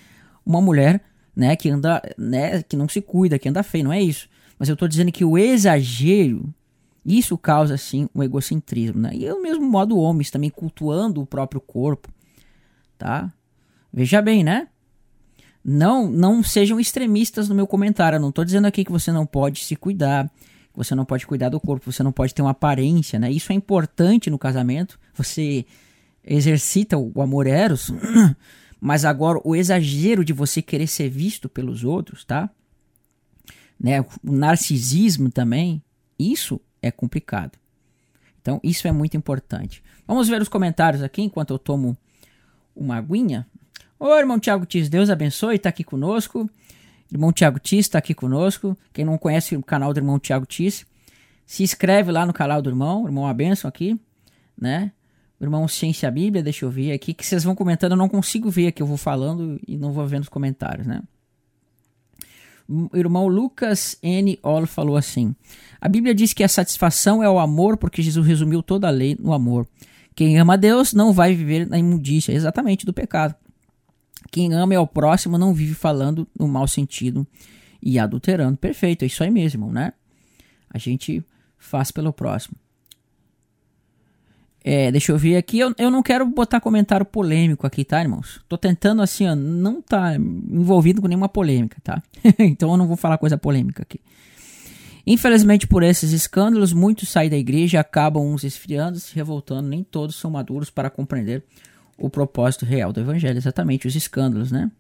[0.47, 1.03] uma mulher,
[1.35, 4.29] né, que anda, né, que não se cuida, que anda feio, não é isso.
[4.63, 6.55] Mas eu estou dizendo que o exagero,
[7.05, 9.11] isso causa sim um egocentrismo, né?
[9.13, 12.09] E é o mesmo modo homens também cultuando o próprio corpo,
[12.97, 13.33] tá?
[13.93, 14.69] Veja bem, né?
[15.65, 18.19] não não sejam extremistas no meu comentário.
[18.19, 21.27] Eu não estou dizendo aqui que você não pode se cuidar, que você não pode
[21.27, 23.33] cuidar do corpo, você não pode ter uma aparência, né?
[23.33, 24.97] Isso é importante no casamento.
[25.13, 25.67] Você
[26.23, 27.93] exercita o amor eros,
[28.81, 32.49] mas agora o exagero de você querer ser visto pelos outros, tá?
[33.83, 34.01] Né?
[34.01, 35.83] O narcisismo também,
[36.17, 37.59] isso é complicado.
[38.41, 39.83] Então, isso é muito importante.
[40.07, 41.97] Vamos ver os comentários aqui enquanto eu tomo
[42.75, 43.47] uma aguinha.
[43.99, 46.49] Ô, irmão Tiago Tis, Deus abençoe, está aqui conosco.
[47.11, 48.77] Irmão Tiago Tis está aqui conosco.
[48.93, 50.87] Quem não conhece o canal do irmão Tiago Tis,
[51.47, 54.01] se inscreve lá no canal do irmão, irmão Abençoe aqui,
[54.59, 54.93] né?
[55.41, 58.69] Irmão Ciência Bíblia, deixa eu ver aqui, que vocês vão comentando, eu não consigo ver
[58.69, 61.03] aqui, eu vou falando e não vou vendo os comentários, né?
[62.95, 64.39] Irmão Lucas N.
[64.43, 65.35] Olo falou assim:
[65.81, 69.17] A Bíblia diz que a satisfação é o amor, porque Jesus resumiu toda a lei
[69.19, 69.67] no amor.
[70.15, 73.35] Quem ama Deus não vai viver na imundícia, exatamente do pecado.
[74.31, 77.27] Quem ama é o próximo, não vive falando no mau sentido
[77.83, 78.57] e adulterando.
[78.57, 79.93] Perfeito, é isso aí mesmo, né?
[80.71, 81.25] A gente
[81.59, 82.57] faz pelo próximo.
[84.65, 85.59] É, deixa eu ver aqui.
[85.59, 88.41] Eu, eu não quero botar comentário polêmico aqui, tá, irmãos?
[88.49, 92.03] Tô tentando, assim, ó, não tá envolvido com nenhuma polêmica, tá?
[92.39, 94.01] então eu não vou falar coisa polêmica aqui.
[95.05, 99.69] Infelizmente, por esses escândalos, muitos saem da igreja acabam uns esfriando, se revoltando.
[99.69, 101.43] Nem todos são maduros para compreender
[101.99, 104.71] o propósito real do evangelho, exatamente os escândalos, né?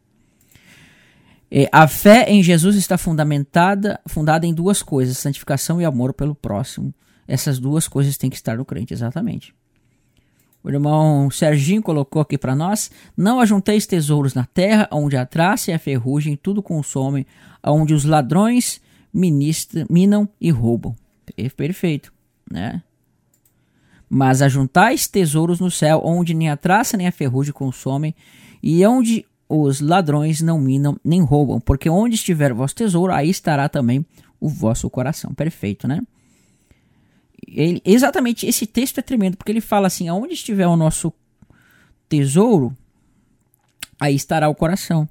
[1.51, 6.35] É, a fé em Jesus está fundamentada, fundada em duas coisas: santificação e amor pelo
[6.35, 6.95] próximo.
[7.27, 9.55] Essas duas coisas têm que estar no crente, exatamente.
[10.63, 15.71] O irmão Serginho colocou aqui para nós: Não ajunteis tesouros na terra, onde a traça
[15.71, 17.27] e a ferrugem tudo consomem,
[17.65, 18.81] onde os ladrões
[19.13, 20.95] minam e roubam.
[21.57, 22.13] Perfeito,
[22.51, 22.83] né?
[24.15, 28.15] mas ajuntais tesouros no céu, onde nem a traça nem a ferrugem consomem,
[28.63, 33.31] e onde os ladrões não minam nem roubam, porque onde estiver o vosso tesouro, aí
[33.31, 34.05] estará também
[34.39, 35.33] o vosso coração.
[35.33, 36.03] Perfeito, né?
[37.47, 41.13] Ele, exatamente, esse texto é tremendo, porque ele fala assim: aonde estiver o nosso
[42.09, 42.77] tesouro,
[44.01, 45.09] aí estará o coração.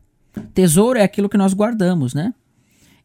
[0.54, 2.34] Tesouro é aquilo que nós guardamos, né?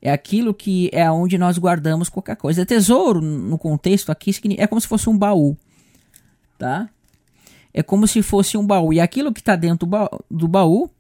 [0.00, 2.64] É aquilo que é onde nós guardamos qualquer coisa.
[2.64, 5.56] Tesouro, no contexto aqui, é como se fosse um baú,
[6.58, 6.88] tá?
[7.74, 8.92] É como se fosse um baú.
[8.92, 9.88] E aquilo que está dentro
[10.30, 10.90] do baú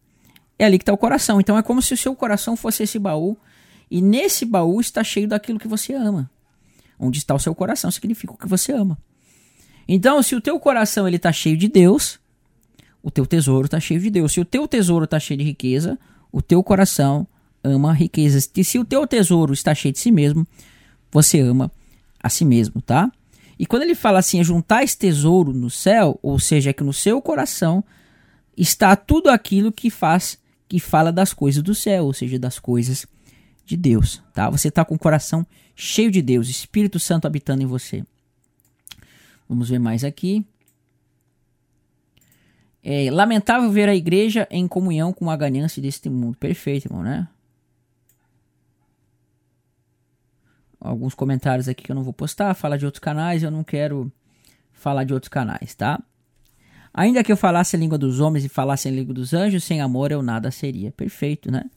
[0.58, 1.40] é ali que está o coração.
[1.40, 3.36] Então é como se o seu coração fosse esse baú.
[3.90, 6.30] E nesse baú está cheio daquilo que você ama.
[6.98, 8.98] Onde está o seu coração significa o que você ama.
[9.88, 12.18] Então, se o teu coração ele está cheio de Deus,
[13.02, 14.32] o teu tesouro está cheio de Deus.
[14.32, 15.98] Se o teu tesouro está cheio de riqueza,
[16.32, 17.26] o teu coração
[17.62, 18.50] ama riquezas.
[18.54, 20.46] E se o teu tesouro está cheio de si mesmo,
[21.10, 21.70] você ama
[22.22, 23.10] a si mesmo, tá?
[23.58, 26.84] E quando ele fala assim, é juntar esse tesouro no céu, ou seja, é que
[26.84, 27.82] no seu coração
[28.56, 30.38] está tudo aquilo que faz,
[30.68, 33.06] que fala das coisas do céu, ou seja, das coisas
[33.64, 34.50] de Deus, tá?
[34.50, 38.04] Você está com o coração cheio de Deus, Espírito Santo habitando em você.
[39.48, 40.44] Vamos ver mais aqui.
[42.82, 46.36] É lamentável ver a igreja em comunhão com a ganância deste mundo.
[46.38, 47.28] Perfeito, irmão, né?
[50.80, 52.54] Alguns comentários aqui que eu não vou postar.
[52.54, 54.10] Fala de outros canais, eu não quero
[54.72, 56.00] falar de outros canais, tá?
[56.94, 59.80] Ainda que eu falasse a língua dos homens e falasse a língua dos anjos, sem
[59.80, 60.92] amor eu nada seria.
[60.92, 61.68] Perfeito, né?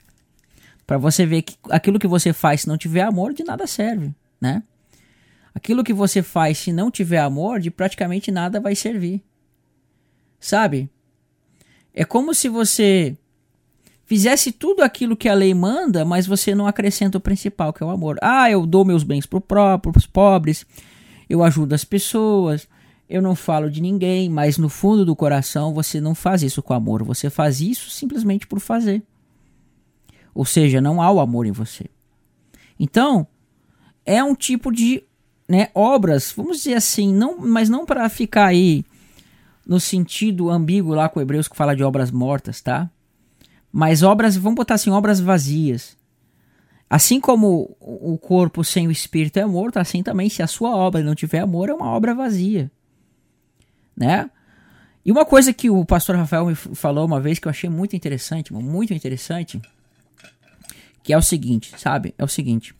[0.89, 4.11] Para você ver que aquilo que você faz se não tiver amor, de nada serve,
[4.41, 4.63] né?
[5.53, 9.21] Aquilo que você faz se não tiver amor, de praticamente nada vai servir.
[10.39, 10.89] Sabe?
[11.93, 13.15] É como se você
[14.03, 17.85] fizesse tudo aquilo que a lei manda, mas você não acrescenta o principal, que é
[17.85, 18.17] o amor.
[18.19, 20.65] Ah, eu dou meus bens para os pobres,
[21.29, 22.67] eu ajudo as pessoas,
[23.07, 26.73] eu não falo de ninguém, mas no fundo do coração você não faz isso com
[26.73, 29.03] amor, você faz isso simplesmente por fazer.
[30.33, 31.85] Ou seja, não há o amor em você.
[32.79, 33.27] Então,
[34.05, 35.03] é um tipo de
[35.47, 38.85] né, obras, vamos dizer assim, não, mas não para ficar aí
[39.65, 42.89] no sentido ambíguo lá com Hebreus que fala de obras mortas, tá?
[43.71, 45.97] Mas obras, vamos botar assim, obras vazias.
[46.89, 51.03] Assim como o corpo sem o espírito é morto, assim também se a sua obra
[51.03, 52.71] não tiver amor é uma obra vazia,
[53.95, 54.29] né?
[55.05, 57.95] E uma coisa que o pastor Rafael me falou uma vez que eu achei muito
[57.95, 59.61] interessante, muito interessante,
[61.09, 62.13] que é o seguinte, sabe?
[62.19, 62.75] É o seguinte.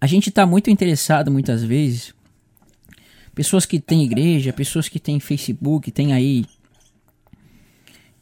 [0.00, 2.14] A gente está muito interessado muitas vezes
[3.34, 6.46] Pessoas que têm igreja, pessoas que têm Facebook, têm aí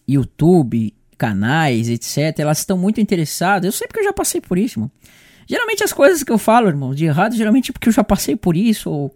[0.08, 2.36] YouTube, canais, etc.
[2.40, 3.64] Elas estão muito interessadas.
[3.64, 4.90] Eu sei porque eu já passei por isso, irmão.
[5.46, 8.34] Geralmente as coisas que eu falo, irmão, de errado, geralmente é porque eu já passei
[8.34, 9.14] por isso, ou,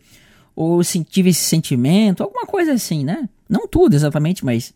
[0.54, 3.28] ou tive esse sentimento, alguma coisa assim, né?
[3.48, 4.72] Não tudo exatamente, mas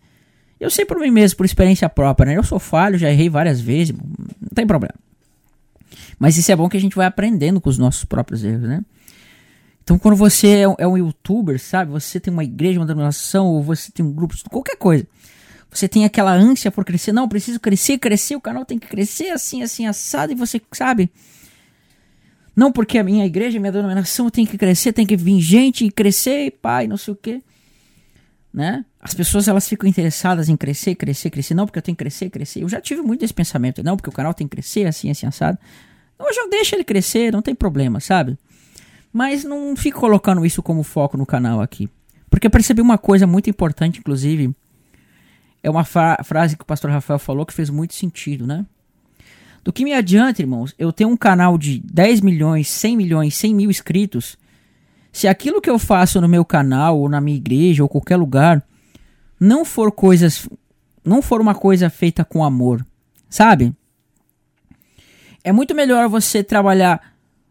[0.60, 2.36] eu sei por mim mesmo, por experiência própria, né?
[2.36, 4.94] Eu sou falho, já errei várias vezes, não tem problema.
[6.18, 8.84] Mas isso é bom que a gente vai aprendendo com os nossos próprios erros, né?
[9.82, 11.90] Então, quando você é, é um youtuber, sabe?
[11.90, 15.06] Você tem uma igreja, uma denominação, ou você tem um grupo, qualquer coisa.
[15.70, 17.10] Você tem aquela ânsia por crescer.
[17.12, 21.10] Não, preciso crescer, crescer, o canal tem que crescer assim, assim, assado, e você sabe.
[22.54, 25.86] Não porque a minha igreja, a minha denominação tem que crescer, tem que vir gente
[25.86, 27.42] e crescer, e pai, não sei o quê.
[28.52, 28.84] Né?
[29.00, 31.54] As pessoas elas ficam interessadas em crescer, crescer, crescer.
[31.54, 32.62] Não, porque eu tenho que crescer, crescer.
[32.62, 33.82] Eu já tive muito esse pensamento.
[33.82, 35.58] Não, porque o canal tem que crescer, assim, assim, assado.
[36.18, 38.36] Hoje eu deixo ele crescer, não tem problema, sabe?
[39.10, 41.88] Mas não fico colocando isso como foco no canal aqui.
[42.28, 44.54] Porque eu percebi uma coisa muito importante, inclusive.
[45.62, 48.66] É uma fra frase que o pastor Rafael falou que fez muito sentido, né?
[49.64, 53.54] Do que me adianta, irmãos, eu tenho um canal de 10 milhões, 100 milhões, 100
[53.54, 54.38] mil inscritos.
[55.12, 58.62] Se aquilo que eu faço no meu canal, ou na minha igreja, ou qualquer lugar,
[59.40, 60.46] não for coisas.
[61.02, 62.86] Não for uma coisa feita com amor,
[63.28, 63.74] sabe?
[65.42, 67.10] É muito melhor você trabalhar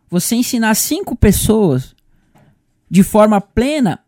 [0.10, 1.96] você ensinar cinco pessoas
[2.90, 4.00] de forma plena,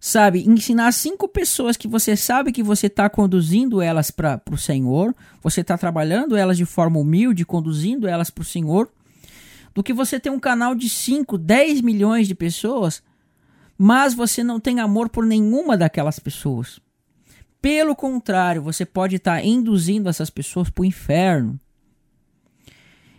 [0.00, 0.44] sabe?
[0.46, 5.60] Ensinar cinco pessoas que você sabe que você está conduzindo elas para o Senhor, você
[5.60, 8.90] está trabalhando elas de forma humilde, conduzindo elas para o Senhor,
[9.72, 13.02] do que você ter um canal de 5, 10 milhões de pessoas,
[13.78, 16.80] mas você não tem amor por nenhuma daquelas pessoas.
[17.66, 21.58] Pelo contrário, você pode estar tá induzindo essas pessoas para o inferno.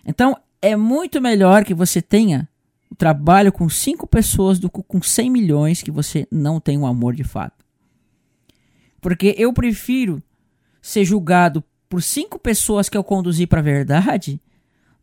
[0.05, 2.47] Então, é muito melhor que você tenha
[2.89, 6.87] o trabalho com cinco pessoas do que com 100 milhões que você não tem um
[6.87, 7.65] amor de fato.
[9.01, 10.23] Porque eu prefiro
[10.81, 14.39] ser julgado por cinco pessoas que eu conduzi para a verdade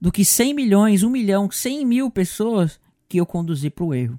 [0.00, 4.18] do que 100 milhões, 1 milhão, 100 mil pessoas que eu conduzi para o erro.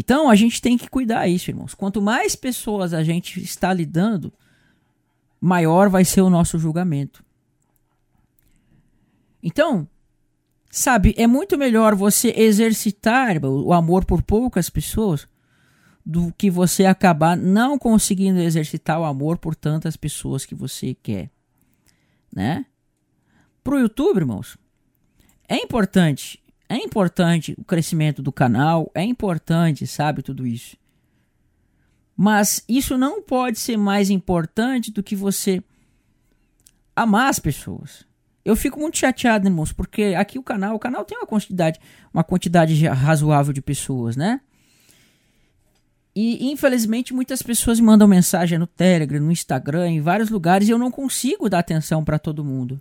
[0.00, 1.74] Então a gente tem que cuidar isso, irmãos.
[1.74, 4.32] Quanto mais pessoas a gente está lidando,
[5.38, 7.22] maior vai ser o nosso julgamento.
[9.42, 9.86] Então,
[10.70, 15.28] sabe, é muito melhor você exercitar o amor por poucas pessoas
[16.04, 21.30] do que você acabar não conseguindo exercitar o amor por tantas pessoas que você quer,
[22.34, 22.64] né?
[23.62, 24.56] Pro YouTube, irmãos,
[25.46, 30.76] é importante, é importante o crescimento do canal, é importante, sabe, tudo isso.
[32.16, 35.60] Mas isso não pode ser mais importante do que você
[36.94, 38.06] amar as pessoas.
[38.44, 41.80] Eu fico muito chateado, irmãos, porque aqui o canal, o canal tem uma quantidade,
[42.14, 44.40] uma quantidade razoável de pessoas, né?
[46.14, 50.78] E infelizmente muitas pessoas mandam mensagem no Telegram, no Instagram, em vários lugares e eu
[50.78, 52.80] não consigo dar atenção para todo mundo.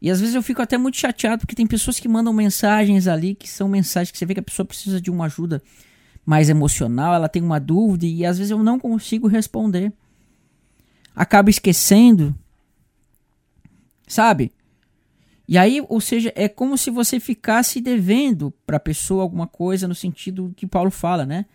[0.00, 3.34] E às vezes eu fico até muito chateado porque tem pessoas que mandam mensagens ali
[3.34, 5.62] que são mensagens que você vê que a pessoa precisa de uma ajuda
[6.24, 9.92] mais emocional, ela tem uma dúvida e às vezes eu não consigo responder.
[11.14, 12.34] Acabo esquecendo.
[14.06, 14.52] Sabe?
[15.48, 19.86] E aí, ou seja, é como se você ficasse devendo para a pessoa alguma coisa
[19.86, 21.46] no sentido que Paulo fala, né?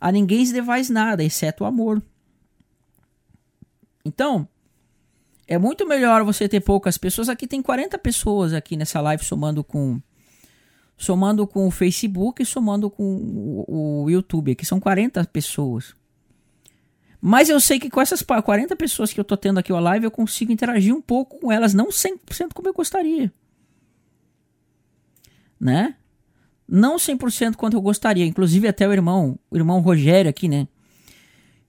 [0.00, 2.00] A ninguém se devais nada, exceto o amor.
[4.04, 4.48] Então,
[5.46, 7.28] é muito melhor você ter poucas pessoas.
[7.28, 10.00] Aqui tem 40 pessoas aqui nessa live somando com
[10.98, 15.94] somando com o Facebook e somando com o, o YouTube, que são 40 pessoas.
[17.20, 20.04] Mas eu sei que com essas 40 pessoas que eu tô tendo aqui a live,
[20.04, 23.32] eu consigo interagir um pouco com elas, não 100% como eu gostaria.
[25.60, 25.96] Né?
[26.68, 28.24] Não 100% quanto eu gostaria.
[28.24, 30.66] Inclusive até o irmão, o irmão Rogério aqui, né?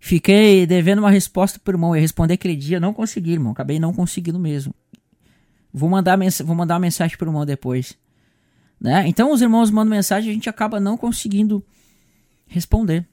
[0.07, 1.93] Fiquei devendo uma resposta pro irmão.
[1.93, 3.51] Eu responder aquele dia, não consegui, irmão.
[3.51, 4.73] Acabei não conseguindo mesmo.
[5.73, 7.97] Vou mandar, vou mandar uma mensagem pro irmão depois.
[8.79, 9.05] Né?
[9.05, 11.61] Então os irmãos mandam mensagem e a gente acaba não conseguindo
[12.47, 13.05] responder.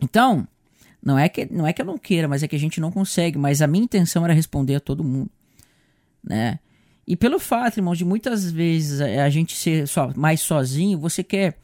[0.00, 0.48] Então,
[1.04, 2.90] não é que não é que eu não queira, mas é que a gente não
[2.90, 5.30] consegue, mas a minha intenção era responder a todo mundo,
[6.24, 6.60] né?
[7.06, 11.58] E pelo fato, irmãos, de muitas vezes a gente ser só mais sozinho, você quer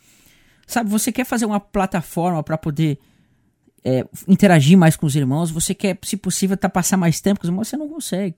[0.66, 2.98] sabe, você quer fazer uma plataforma para poder
[3.84, 7.44] é, interagir mais com os irmãos, você quer, se possível, tá, passar mais tempo com
[7.44, 8.34] os irmãos, você não consegue.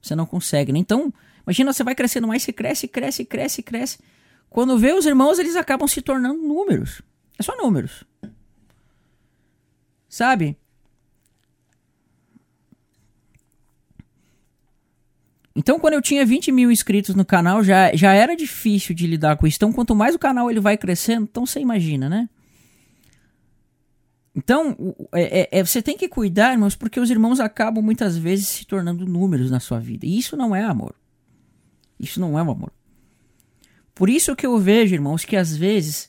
[0.00, 0.78] Você não consegue, né?
[0.78, 1.12] Então,
[1.48, 3.98] Imagina, você vai crescendo mais, você cresce, cresce, cresce, cresce.
[4.50, 7.00] Quando vê os irmãos, eles acabam se tornando números.
[7.38, 8.04] É só números.
[10.06, 10.58] Sabe?
[15.56, 19.38] Então, quando eu tinha 20 mil inscritos no canal, já, já era difícil de lidar
[19.38, 19.56] com isso.
[19.56, 22.28] Então, quanto mais o canal ele vai crescendo, então você imagina, né?
[24.38, 28.46] Então, é, é, é, você tem que cuidar, irmãos, porque os irmãos acabam muitas vezes
[28.46, 30.06] se tornando números na sua vida.
[30.06, 30.94] E isso não é amor.
[31.98, 32.72] Isso não é um amor.
[33.92, 36.08] Por isso que eu vejo, irmãos, que às vezes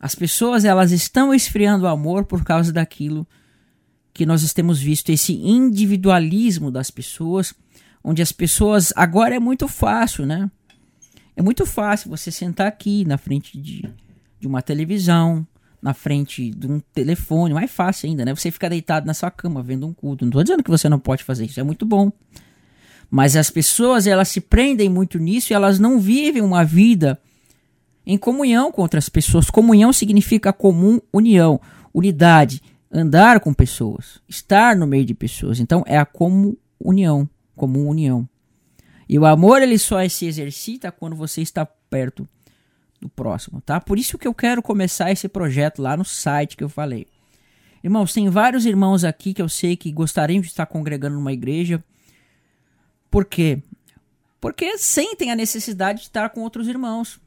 [0.00, 3.24] as pessoas elas estão esfriando o amor por causa daquilo
[4.12, 7.54] que nós temos visto, esse individualismo das pessoas,
[8.02, 10.50] onde as pessoas agora é muito fácil, né?
[11.36, 13.88] É muito fácil você sentar aqui na frente de,
[14.40, 15.46] de uma televisão,
[15.84, 18.34] na frente de um telefone, mais fácil ainda, né?
[18.34, 20.24] Você ficar deitado na sua cama vendo um culto.
[20.24, 22.10] Não estou dizendo que você não pode fazer isso, é muito bom.
[23.10, 27.20] Mas as pessoas elas se prendem muito nisso e elas não vivem uma vida
[28.06, 29.50] em comunhão com outras pessoas.
[29.50, 31.60] Comunhão significa comum união,
[31.92, 35.60] unidade, andar com pessoas, estar no meio de pessoas.
[35.60, 38.26] Então é a comunhão, comum união.
[39.06, 42.26] E o amor ele só se exercita quando você está perto
[43.04, 43.80] do próximo, tá?
[43.80, 47.06] Por isso que eu quero começar esse projeto lá no site que eu falei.
[47.82, 51.84] Irmãos, tem vários irmãos aqui que eu sei que gostariam de estar congregando numa igreja
[53.14, 53.62] por quê?
[54.40, 57.20] Porque sentem a necessidade de estar com outros irmãos.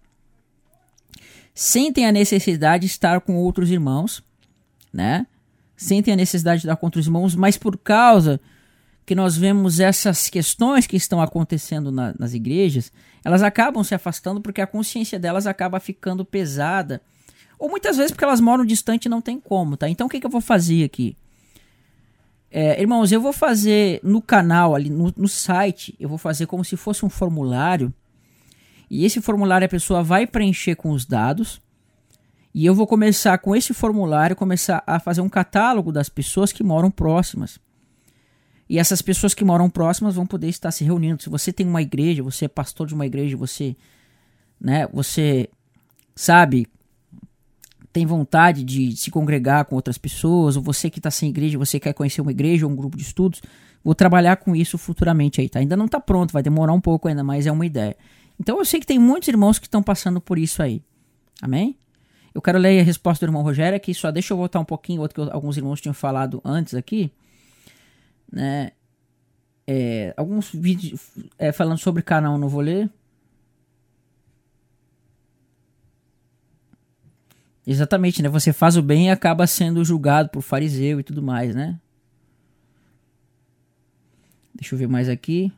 [1.53, 4.21] Sentem a necessidade de estar com outros irmãos,
[4.91, 5.25] né?
[5.78, 8.41] Sentem a necessidade de estar com outros irmãos, mas por causa
[9.07, 12.91] que nós vemos essas questões que estão acontecendo na, nas igrejas,
[13.23, 17.01] elas acabam se afastando porque a consciência delas acaba ficando pesada.
[17.57, 19.87] Ou muitas vezes porque elas moram distante e não tem como, tá?
[19.87, 21.15] Então o que, que eu vou fazer aqui?
[22.51, 26.65] É, irmãos, eu vou fazer no canal, ali no, no site, eu vou fazer como
[26.65, 27.93] se fosse um formulário.
[28.91, 31.61] E esse formulário a pessoa vai preencher com os dados.
[32.53, 36.61] E eu vou começar com esse formulário, começar a fazer um catálogo das pessoas que
[36.61, 37.57] moram próximas.
[38.70, 41.24] E essas pessoas que moram próximas vão poder estar se reunindo.
[41.24, 43.76] Se você tem uma igreja, você é pastor de uma igreja, você,
[44.59, 45.49] né, você
[46.15, 46.68] sabe
[47.97, 51.80] tem vontade de se congregar com outras pessoas, ou você que está sem igreja, você
[51.80, 53.41] quer conhecer uma igreja ou um grupo de estudos,
[53.84, 55.57] vou trabalhar com isso futuramente aí, tá?
[55.57, 57.97] Ainda não está pronto, vai demorar um pouco ainda, mas é uma ideia.
[58.39, 60.84] Então eu sei que tem muitos irmãos que estão passando por isso aí.
[61.41, 61.76] Amém?
[62.36, 65.01] Eu quero ler a resposta do irmão Rogério aqui, só deixa eu voltar um pouquinho,
[65.01, 67.11] outro que alguns irmãos tinham falado antes aqui,
[68.32, 68.71] né?
[69.65, 72.89] É, alguns vídeos é, falando sobre canal não vou ler.
[77.65, 78.30] Exatamente, né?
[78.30, 81.78] Você faz o bem e acaba sendo julgado por fariseu e tudo mais, né?
[84.55, 85.51] Deixa eu ver mais aqui.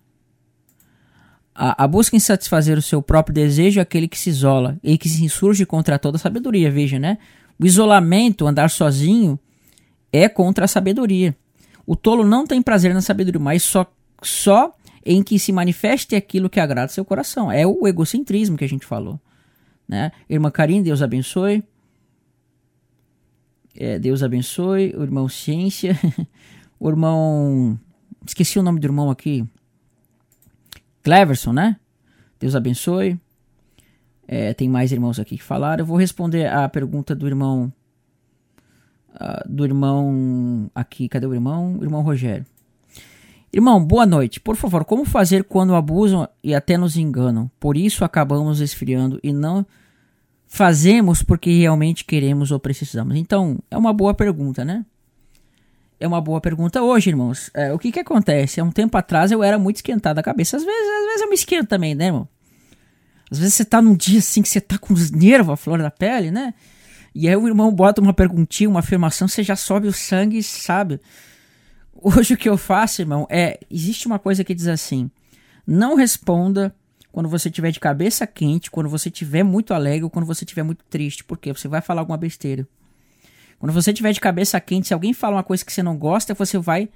[1.54, 4.98] A, a, busca em satisfazer o seu próprio desejo é aquele que se isola e
[4.98, 6.72] que se insurge contra toda a sabedoria.
[6.72, 7.20] Veja, né?
[7.60, 9.38] O isolamento, andar sozinho,
[10.12, 11.38] é contra a sabedoria.
[11.90, 14.72] O tolo não tem prazer na sabedoria, mas só, só
[15.04, 17.52] em que se manifeste aquilo que agrada seu coração.
[17.52, 19.20] É o egocentrismo que a gente falou.
[19.88, 20.12] Né?
[20.30, 21.64] Irmã Karine, Deus abençoe.
[23.76, 24.94] É, Deus abençoe.
[24.96, 25.98] O irmão Ciência.
[26.80, 27.80] o irmão.
[28.24, 29.44] Esqueci o nome do irmão aqui.
[31.02, 31.76] Cleverson, né?
[32.40, 33.20] Deus abençoe.
[34.28, 35.82] É, tem mais irmãos aqui que falaram.
[35.82, 37.74] Eu vou responder a pergunta do irmão.
[39.16, 40.70] Uh, do irmão.
[40.74, 41.80] Aqui, cadê o irmão?
[41.82, 42.46] Irmão Rogério.
[43.52, 44.40] Irmão, boa noite.
[44.40, 47.50] Por favor, como fazer quando abusam e até nos enganam?
[47.60, 49.66] Por isso acabamos esfriando e não
[50.48, 53.16] fazemos porque realmente queremos ou precisamos?
[53.16, 54.86] Então, é uma boa pergunta, né?
[56.00, 57.50] É uma boa pergunta hoje, irmãos.
[57.54, 58.62] É, o que que acontece?
[58.62, 60.56] Há um tempo atrás eu era muito esquentado a cabeça.
[60.58, 62.28] Às vezes, às vezes eu me esquento também, né, irmão?
[63.32, 65.80] Às vezes você tá num dia assim que você tá com os nervos, a flor
[65.80, 66.54] da pele, né?
[67.14, 71.00] E aí o irmão bota uma perguntinha, uma afirmação, você já sobe o sangue, sabe?
[71.94, 73.60] Hoje o que eu faço, irmão, é.
[73.70, 75.10] Existe uma coisa que diz assim:
[75.66, 76.74] não responda
[77.12, 80.64] quando você tiver de cabeça quente, quando você tiver muito alegre ou quando você tiver
[80.64, 82.68] muito triste, porque você vai falar alguma besteira.
[83.58, 86.34] Quando você tiver de cabeça quente, se alguém fala uma coisa que você não gosta,
[86.34, 86.88] você vai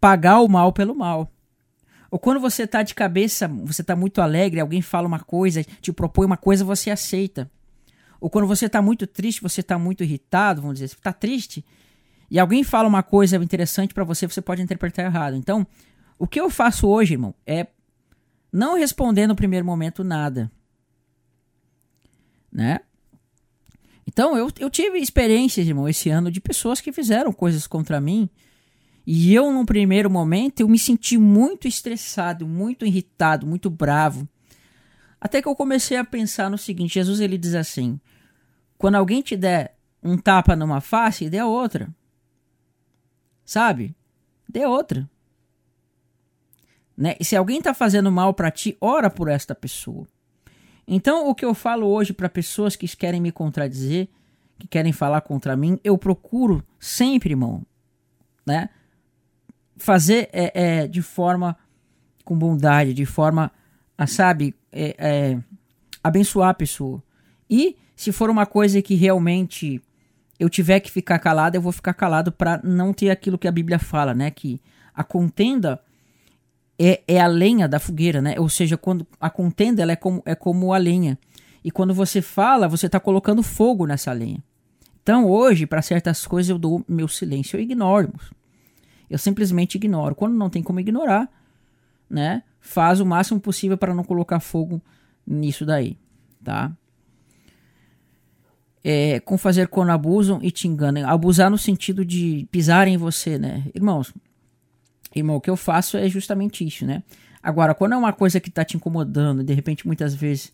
[0.00, 1.30] pagar o mal pelo mal.
[2.10, 5.92] Ou quando você tá de cabeça, você tá muito alegre, alguém fala uma coisa, te
[5.92, 7.48] propõe uma coisa, você aceita.
[8.20, 11.64] Ou quando você tá muito triste, você tá muito irritado, vamos dizer, você tá triste,
[12.30, 15.34] e alguém fala uma coisa interessante para você, você pode interpretar errado.
[15.34, 15.66] Então,
[16.18, 17.66] o que eu faço hoje, irmão, é
[18.52, 20.50] não responder no primeiro momento nada.
[22.52, 22.80] Né?
[24.06, 28.28] Então, eu, eu tive experiências, irmão, esse ano de pessoas que fizeram coisas contra mim.
[29.06, 34.28] E eu, num primeiro momento, eu me senti muito estressado, muito irritado, muito bravo.
[35.20, 38.00] Até que eu comecei a pensar no seguinte: Jesus ele diz assim:
[38.80, 41.94] quando alguém te der um tapa numa face, dê outra.
[43.44, 43.94] Sabe?
[44.48, 45.06] Dê outra.
[46.96, 47.14] Né?
[47.20, 50.06] E se alguém está fazendo mal para ti, ora por esta pessoa.
[50.88, 54.08] Então, o que eu falo hoje para pessoas que querem me contradizer,
[54.58, 57.66] que querem falar contra mim, eu procuro sempre, irmão,
[58.46, 58.70] né?
[59.76, 61.54] Fazer é, é de forma
[62.24, 63.52] com bondade, de forma
[63.98, 65.38] a, sabe, é, é,
[66.02, 67.02] abençoar a pessoa.
[67.48, 69.78] E se for uma coisa que realmente
[70.38, 73.52] eu tiver que ficar calado, eu vou ficar calado para não ter aquilo que a
[73.52, 74.30] Bíblia fala, né?
[74.30, 74.58] Que
[74.94, 75.78] a contenda
[76.78, 78.40] é, é a lenha da fogueira, né?
[78.40, 81.18] Ou seja, quando a contenda ela é, como, é como a lenha.
[81.62, 84.42] E quando você fala, você está colocando fogo nessa lenha.
[85.02, 88.14] Então hoje, para certas coisas, eu dou meu silêncio, eu ignoro.
[89.10, 90.14] Eu simplesmente ignoro.
[90.14, 91.30] Quando não tem como ignorar,
[92.08, 92.44] né?
[92.62, 94.80] Faz o máximo possível para não colocar fogo
[95.26, 95.98] nisso daí,
[96.42, 96.72] tá?
[98.82, 101.08] É, com fazer quando abusam e te enganam.
[101.08, 103.64] Abusar no sentido de pisar em você, né?
[103.74, 104.12] Irmãos,
[105.14, 107.02] Irmão, o que eu faço é justamente isso, né?
[107.42, 110.52] Agora, quando é uma coisa que tá te incomodando, de repente muitas vezes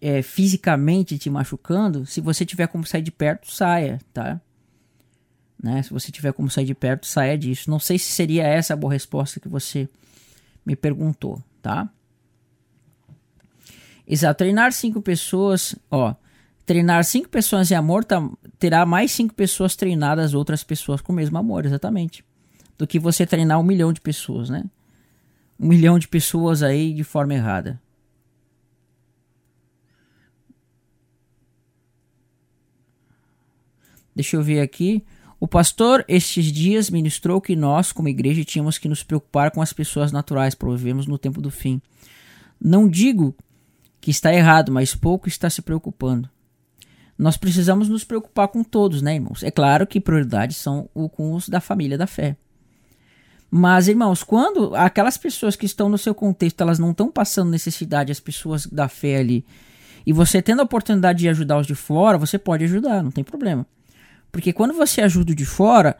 [0.00, 4.40] é, fisicamente te machucando, se você tiver como sair de perto, saia, tá?
[5.62, 5.82] Né?
[5.82, 7.70] Se você tiver como sair de perto, saia disso.
[7.70, 9.88] Não sei se seria essa a boa resposta que você
[10.64, 11.88] me perguntou, tá?
[14.06, 16.14] Exato, treinar cinco pessoas, ó,
[16.66, 18.04] treinar cinco pessoas em amor
[18.58, 22.24] terá mais cinco pessoas treinadas outras pessoas com o mesmo amor, exatamente
[22.76, 24.64] do que você treinar um milhão de pessoas, né?
[25.58, 27.80] Um milhão de pessoas aí de forma errada.
[34.14, 35.04] Deixa eu ver aqui.
[35.40, 39.72] O pastor estes dias ministrou que nós, como igreja, tínhamos que nos preocupar com as
[39.72, 41.80] pessoas naturais, pois vivemos no tempo do fim.
[42.60, 43.34] Não digo
[44.00, 46.28] que está errado, mas pouco está se preocupando.
[47.16, 49.42] Nós precisamos nos preocupar com todos, né, irmãos?
[49.42, 52.36] É claro que prioridades são o com os da família da fé.
[53.50, 58.10] Mas, irmãos, quando aquelas pessoas que estão no seu contexto, elas não estão passando necessidade,
[58.10, 59.44] as pessoas da fé ali,
[60.04, 63.22] e você tendo a oportunidade de ajudar os de fora, você pode ajudar, não tem
[63.22, 63.64] problema.
[64.32, 65.96] Porque quando você ajuda o de fora,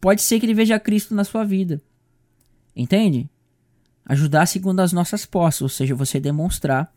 [0.00, 1.80] pode ser que ele veja Cristo na sua vida.
[2.74, 3.28] Entende?
[4.06, 6.92] Ajudar segundo as nossas posses, ou seja, você demonstrar.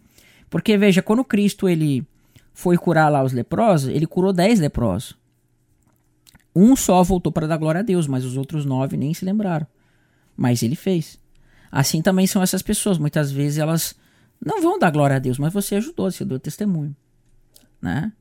[0.50, 2.08] Porque veja, quando Cristo ele
[2.54, 5.18] foi curar lá os leprosos, ele curou dez leprosos.
[6.56, 9.66] Um só voltou para dar glória a Deus, mas os outros nove nem se lembraram.
[10.38, 11.20] Mas ele fez.
[11.72, 13.00] Assim também são essas pessoas.
[13.00, 13.96] Muitas vezes elas
[14.44, 16.96] não vão dar glória a Deus, mas você ajudou, você deu testemunho.
[17.82, 18.14] Né?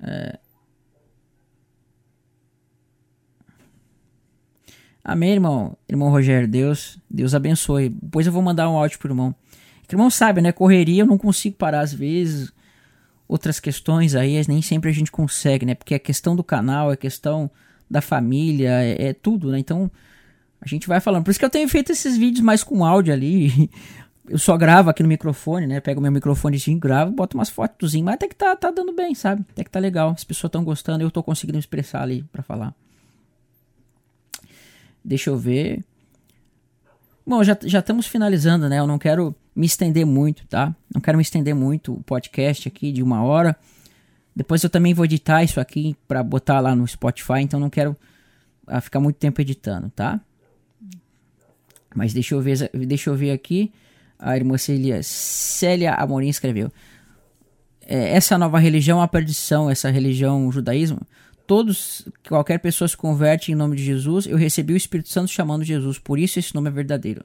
[0.00, 0.38] É...
[5.02, 5.76] Amém, irmão.
[5.88, 7.88] Irmão Rogério, Deus, Deus abençoe.
[7.88, 9.34] Depois eu vou mandar um áudio pro irmão.
[9.88, 10.52] O irmão sabe, né?
[10.52, 12.52] Correria eu não consigo parar às vezes.
[13.26, 15.74] Outras questões aí, nem sempre a gente consegue, né?
[15.74, 17.50] Porque é questão do canal, é questão
[17.90, 19.58] da família, é, é tudo, né?
[19.58, 19.90] Então
[20.60, 21.24] a gente vai falando.
[21.24, 23.70] Por isso que eu tenho feito esses vídeos mais com áudio ali.
[24.26, 25.80] Eu só gravo aqui no microfone, né?
[25.80, 29.14] Pego meu microfone e gravo, boto umas fotos, mas até que tá, tá dando bem,
[29.14, 29.44] sabe?
[29.50, 30.12] Até que tá legal.
[30.12, 32.74] As pessoas estão gostando, eu tô conseguindo expressar ali para falar.
[35.04, 35.84] Deixa eu ver.
[37.26, 38.78] Bom, já, já estamos finalizando, né?
[38.78, 40.74] Eu não quero me estender muito, tá?
[40.92, 43.56] Não quero me estender muito o podcast aqui de uma hora.
[44.36, 47.96] Depois eu também vou editar isso aqui para botar lá no Spotify, então não quero
[48.68, 50.20] uh, ficar muito tempo editando, tá?
[51.94, 53.72] Mas deixa eu ver, deixa eu ver aqui.
[54.18, 56.70] A irmã Célia, Célia Amorim escreveu:
[57.86, 61.00] é, Essa nova religião é a perdição, essa religião, o judaísmo.
[61.46, 64.26] Todos, qualquer pessoa se converte em nome de Jesus.
[64.26, 67.22] Eu recebi o Espírito Santo chamando Jesus, por isso esse nome é verdadeiro.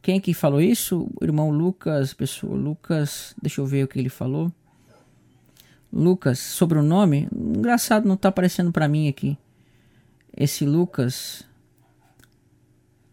[0.00, 1.10] Quem que falou isso?
[1.20, 4.50] O irmão Lucas, pessoa Lucas, deixa eu ver o que ele falou.
[5.92, 9.36] Lucas, sobre o nome, engraçado, não tá aparecendo para mim aqui.
[10.34, 11.44] Esse Lucas,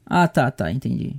[0.05, 1.15] ah, tá, tá, entendi.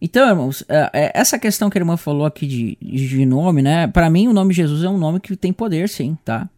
[0.00, 3.86] Então, irmãos, é, é, essa questão que a irmã falou aqui de, de nome, né?
[3.86, 6.48] Para mim, o nome Jesus é um nome que tem poder, sim, tá?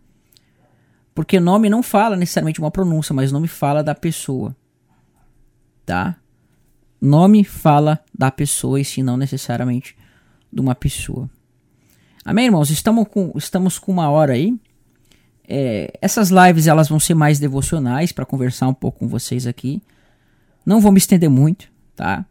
[1.15, 4.57] Porque nome não fala necessariamente uma pronúncia, mas nome fala da pessoa,
[5.85, 6.17] tá?
[7.01, 9.97] Nome fala da pessoa e sim, não necessariamente
[10.53, 11.29] de uma pessoa.
[12.25, 12.71] Amém, irmãos?
[12.71, 14.57] Estamos com, estamos com uma hora aí.
[15.47, 19.83] É, essas lives elas vão ser mais devocionais para conversar um pouco com vocês aqui.
[20.65, 22.25] Não vou me estender muito, tá?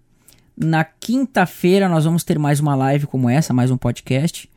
[0.57, 4.50] Na quinta-feira nós vamos ter mais uma live como essa, mais um podcast.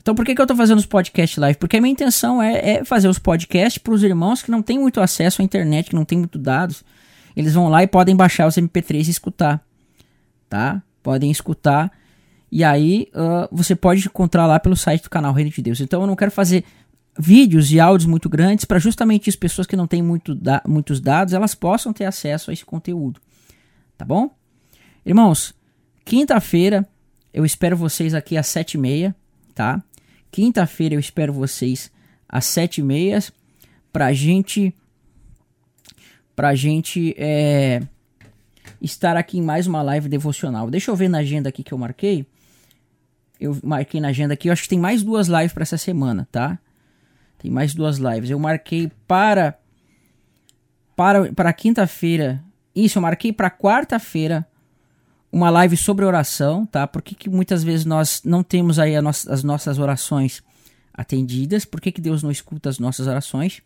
[0.00, 1.58] Então por que, que eu tô fazendo os podcast live?
[1.58, 4.78] Porque a minha intenção é, é fazer os podcasts para os irmãos que não têm
[4.78, 6.84] muito acesso à internet, que não têm muito dados.
[7.36, 9.64] Eles vão lá e podem baixar os MP3 e escutar,
[10.48, 10.82] tá?
[11.02, 11.92] Podem escutar.
[12.50, 15.80] E aí uh, você pode encontrar lá pelo site do canal Reino de Deus.
[15.80, 16.64] Então eu não quero fazer
[17.18, 21.00] vídeos e áudios muito grandes para justamente as pessoas que não têm muito da muitos
[21.00, 23.20] dados elas possam ter acesso a esse conteúdo.
[23.96, 24.30] Tá bom?
[25.04, 25.52] Irmãos,
[26.04, 26.88] quinta-feira
[27.34, 29.14] eu espero vocês aqui às sete e meia,
[29.54, 29.82] tá?
[30.30, 31.90] Quinta-feira eu espero vocês
[32.28, 33.22] às sete e meia
[33.92, 34.74] pra gente
[36.36, 37.82] pra gente é,
[38.80, 40.70] estar aqui em mais uma live devocional.
[40.70, 42.24] Deixa eu ver na agenda aqui que eu marquei.
[43.40, 46.28] Eu marquei na agenda aqui, eu acho que tem mais duas lives para essa semana,
[46.30, 46.58] tá?
[47.38, 48.30] Tem mais duas lives.
[48.30, 49.58] Eu marquei para
[50.94, 52.42] para para quinta-feira.
[52.74, 54.46] Isso, eu marquei para quarta-feira
[55.30, 56.86] uma live sobre oração, tá?
[56.86, 60.42] Porque que muitas vezes nós não temos aí as nossas orações
[60.92, 61.64] atendidas?
[61.64, 63.62] Por que, que Deus não escuta as nossas orações?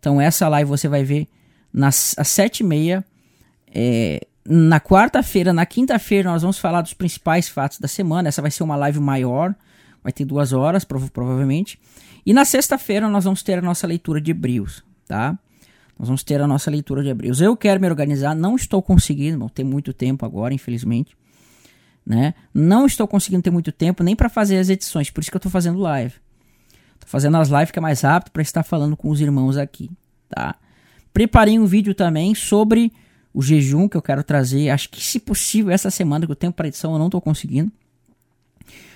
[0.00, 1.28] Então essa live você vai ver
[1.72, 3.04] nas, às sete e meia.
[3.74, 8.28] É, na quarta-feira, na quinta-feira nós vamos falar dos principais fatos da semana.
[8.28, 9.54] Essa vai ser uma live maior,
[10.02, 11.78] vai ter duas horas prov provavelmente.
[12.24, 15.38] E na sexta-feira nós vamos ter a nossa leitura de Hebreus, tá?
[15.98, 17.40] Nós vamos ter a nossa leitura de Hebreus.
[17.40, 21.16] Eu quero me organizar, não estou conseguindo, não tem muito tempo agora, infelizmente.
[22.04, 22.34] Né?
[22.52, 25.38] Não estou conseguindo ter muito tempo nem para fazer as edições, por isso que eu
[25.38, 26.14] estou fazendo live.
[26.94, 29.90] Estou fazendo as lives que é mais rápido para estar falando com os irmãos aqui,
[30.28, 30.56] tá?
[31.12, 32.92] Preparei um vídeo também sobre
[33.32, 36.52] o jejum que eu quero trazer, acho que se possível essa semana que eu tenho
[36.52, 37.72] para edição eu não estou conseguindo.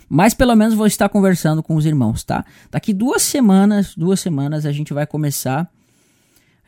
[0.08, 2.44] Mas pelo menos vou estar conversando com os irmãos, tá?
[2.70, 5.70] Daqui duas semanas, duas semanas a gente vai começar.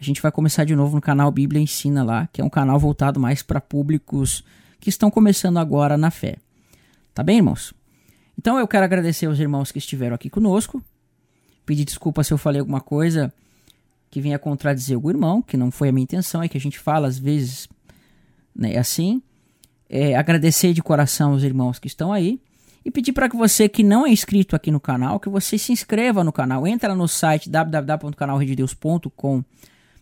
[0.01, 2.79] A gente vai começar de novo no canal Bíblia Ensina lá, que é um canal
[2.79, 4.43] voltado mais para públicos
[4.81, 6.39] que estão começando agora na fé.
[7.13, 7.75] Tá bem, irmãos?
[8.39, 10.83] Então eu quero agradecer aos irmãos que estiveram aqui conosco.
[11.67, 13.31] Pedir desculpa se eu falei alguma coisa
[14.11, 16.79] que venha contradizer o irmão, que não foi a minha intenção, é que a gente
[16.79, 17.69] fala às vezes
[18.57, 19.23] né, assim.
[19.87, 22.41] É, agradecer de coração aos irmãos que estão aí
[22.83, 25.73] e pedir para que você que não é inscrito aqui no canal, que você se
[25.73, 26.67] inscreva no canal.
[26.67, 29.45] Entra no site www.canalrededeus.com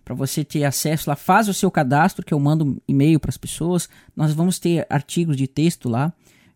[0.09, 3.37] para você ter acesso lá, faz o seu cadastro que eu mando e-mail para as
[3.37, 3.91] pessoas.
[4.17, 6.11] Nós vamos ter artigos de texto lá.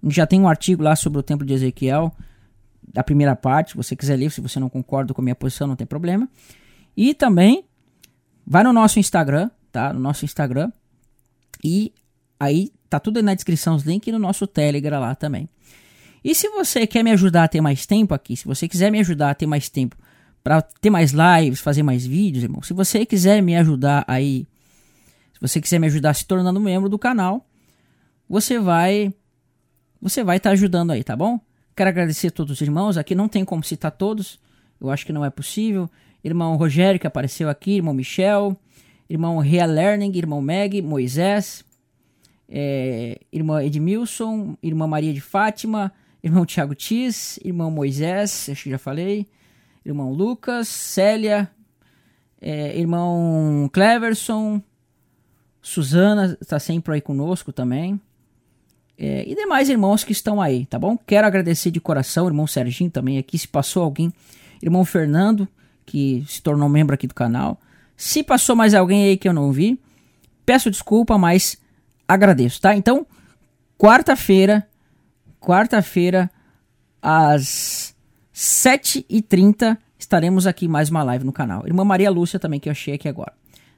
[0.04, 2.16] Já tem um artigo lá sobre o templo de Ezequiel,
[2.82, 5.66] da primeira parte, se você quiser ler, se você não concorda com a minha posição,
[5.66, 6.26] não tem problema.
[6.96, 7.66] E também
[8.46, 9.92] vai no nosso Instagram, tá?
[9.92, 10.72] No nosso Instagram.
[11.62, 11.92] E
[12.40, 15.46] aí tá tudo aí na descrição os links e no nosso Telegram lá também.
[16.24, 18.98] E se você quer me ajudar a ter mais tempo aqui, se você quiser me
[19.00, 19.94] ajudar a ter mais tempo
[20.42, 24.46] para ter mais lives, fazer mais vídeos, irmão, se você quiser me ajudar aí,
[25.32, 27.46] se você quiser me ajudar se tornando membro do canal,
[28.28, 29.12] você vai
[30.00, 31.38] você vai estar tá ajudando aí, tá bom?
[31.76, 34.40] Quero agradecer a todos os irmãos, aqui não tem como citar todos,
[34.80, 35.88] eu acho que não é possível.
[36.24, 38.56] Irmão Rogério que apareceu aqui, irmão Michel,
[39.08, 41.64] irmão Rea Learning, irmão Meg, Moisés,
[42.48, 48.78] é, irmã Edmilson, irmã Maria de Fátima, irmão Tiago Tis, irmão Moisés, acho que já
[48.78, 49.26] falei,
[49.84, 51.50] irmão Lucas, Célia,
[52.40, 54.62] é, irmão Cleverson,
[55.60, 58.00] Suzana está sempre aí conosco também.
[58.98, 60.98] É, e demais irmãos que estão aí, tá bom?
[60.98, 64.12] Quero agradecer de coração, irmão Serginho também aqui, se passou alguém,
[64.62, 65.48] irmão Fernando,
[65.86, 67.60] que se tornou membro aqui do canal.
[67.96, 69.80] Se passou mais alguém aí que eu não vi,
[70.44, 71.56] peço desculpa, mas
[72.06, 72.76] agradeço, tá?
[72.76, 73.06] Então,
[73.78, 74.68] quarta-feira,
[75.40, 76.30] quarta-feira,
[77.00, 77.94] às
[78.34, 81.66] 7h30, estaremos aqui mais uma live no canal.
[81.66, 83.32] Irmã Maria Lúcia também, que eu achei aqui agora.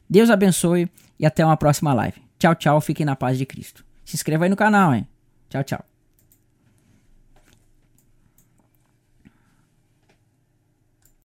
[0.08, 0.88] Deus abençoe
[1.18, 2.22] e até uma próxima live.
[2.38, 2.80] Tchau, tchau.
[2.80, 3.84] Fiquem na paz de Cristo.
[4.04, 5.06] Se inscreva aí no canal, hein?
[5.48, 5.93] Tchau, tchau.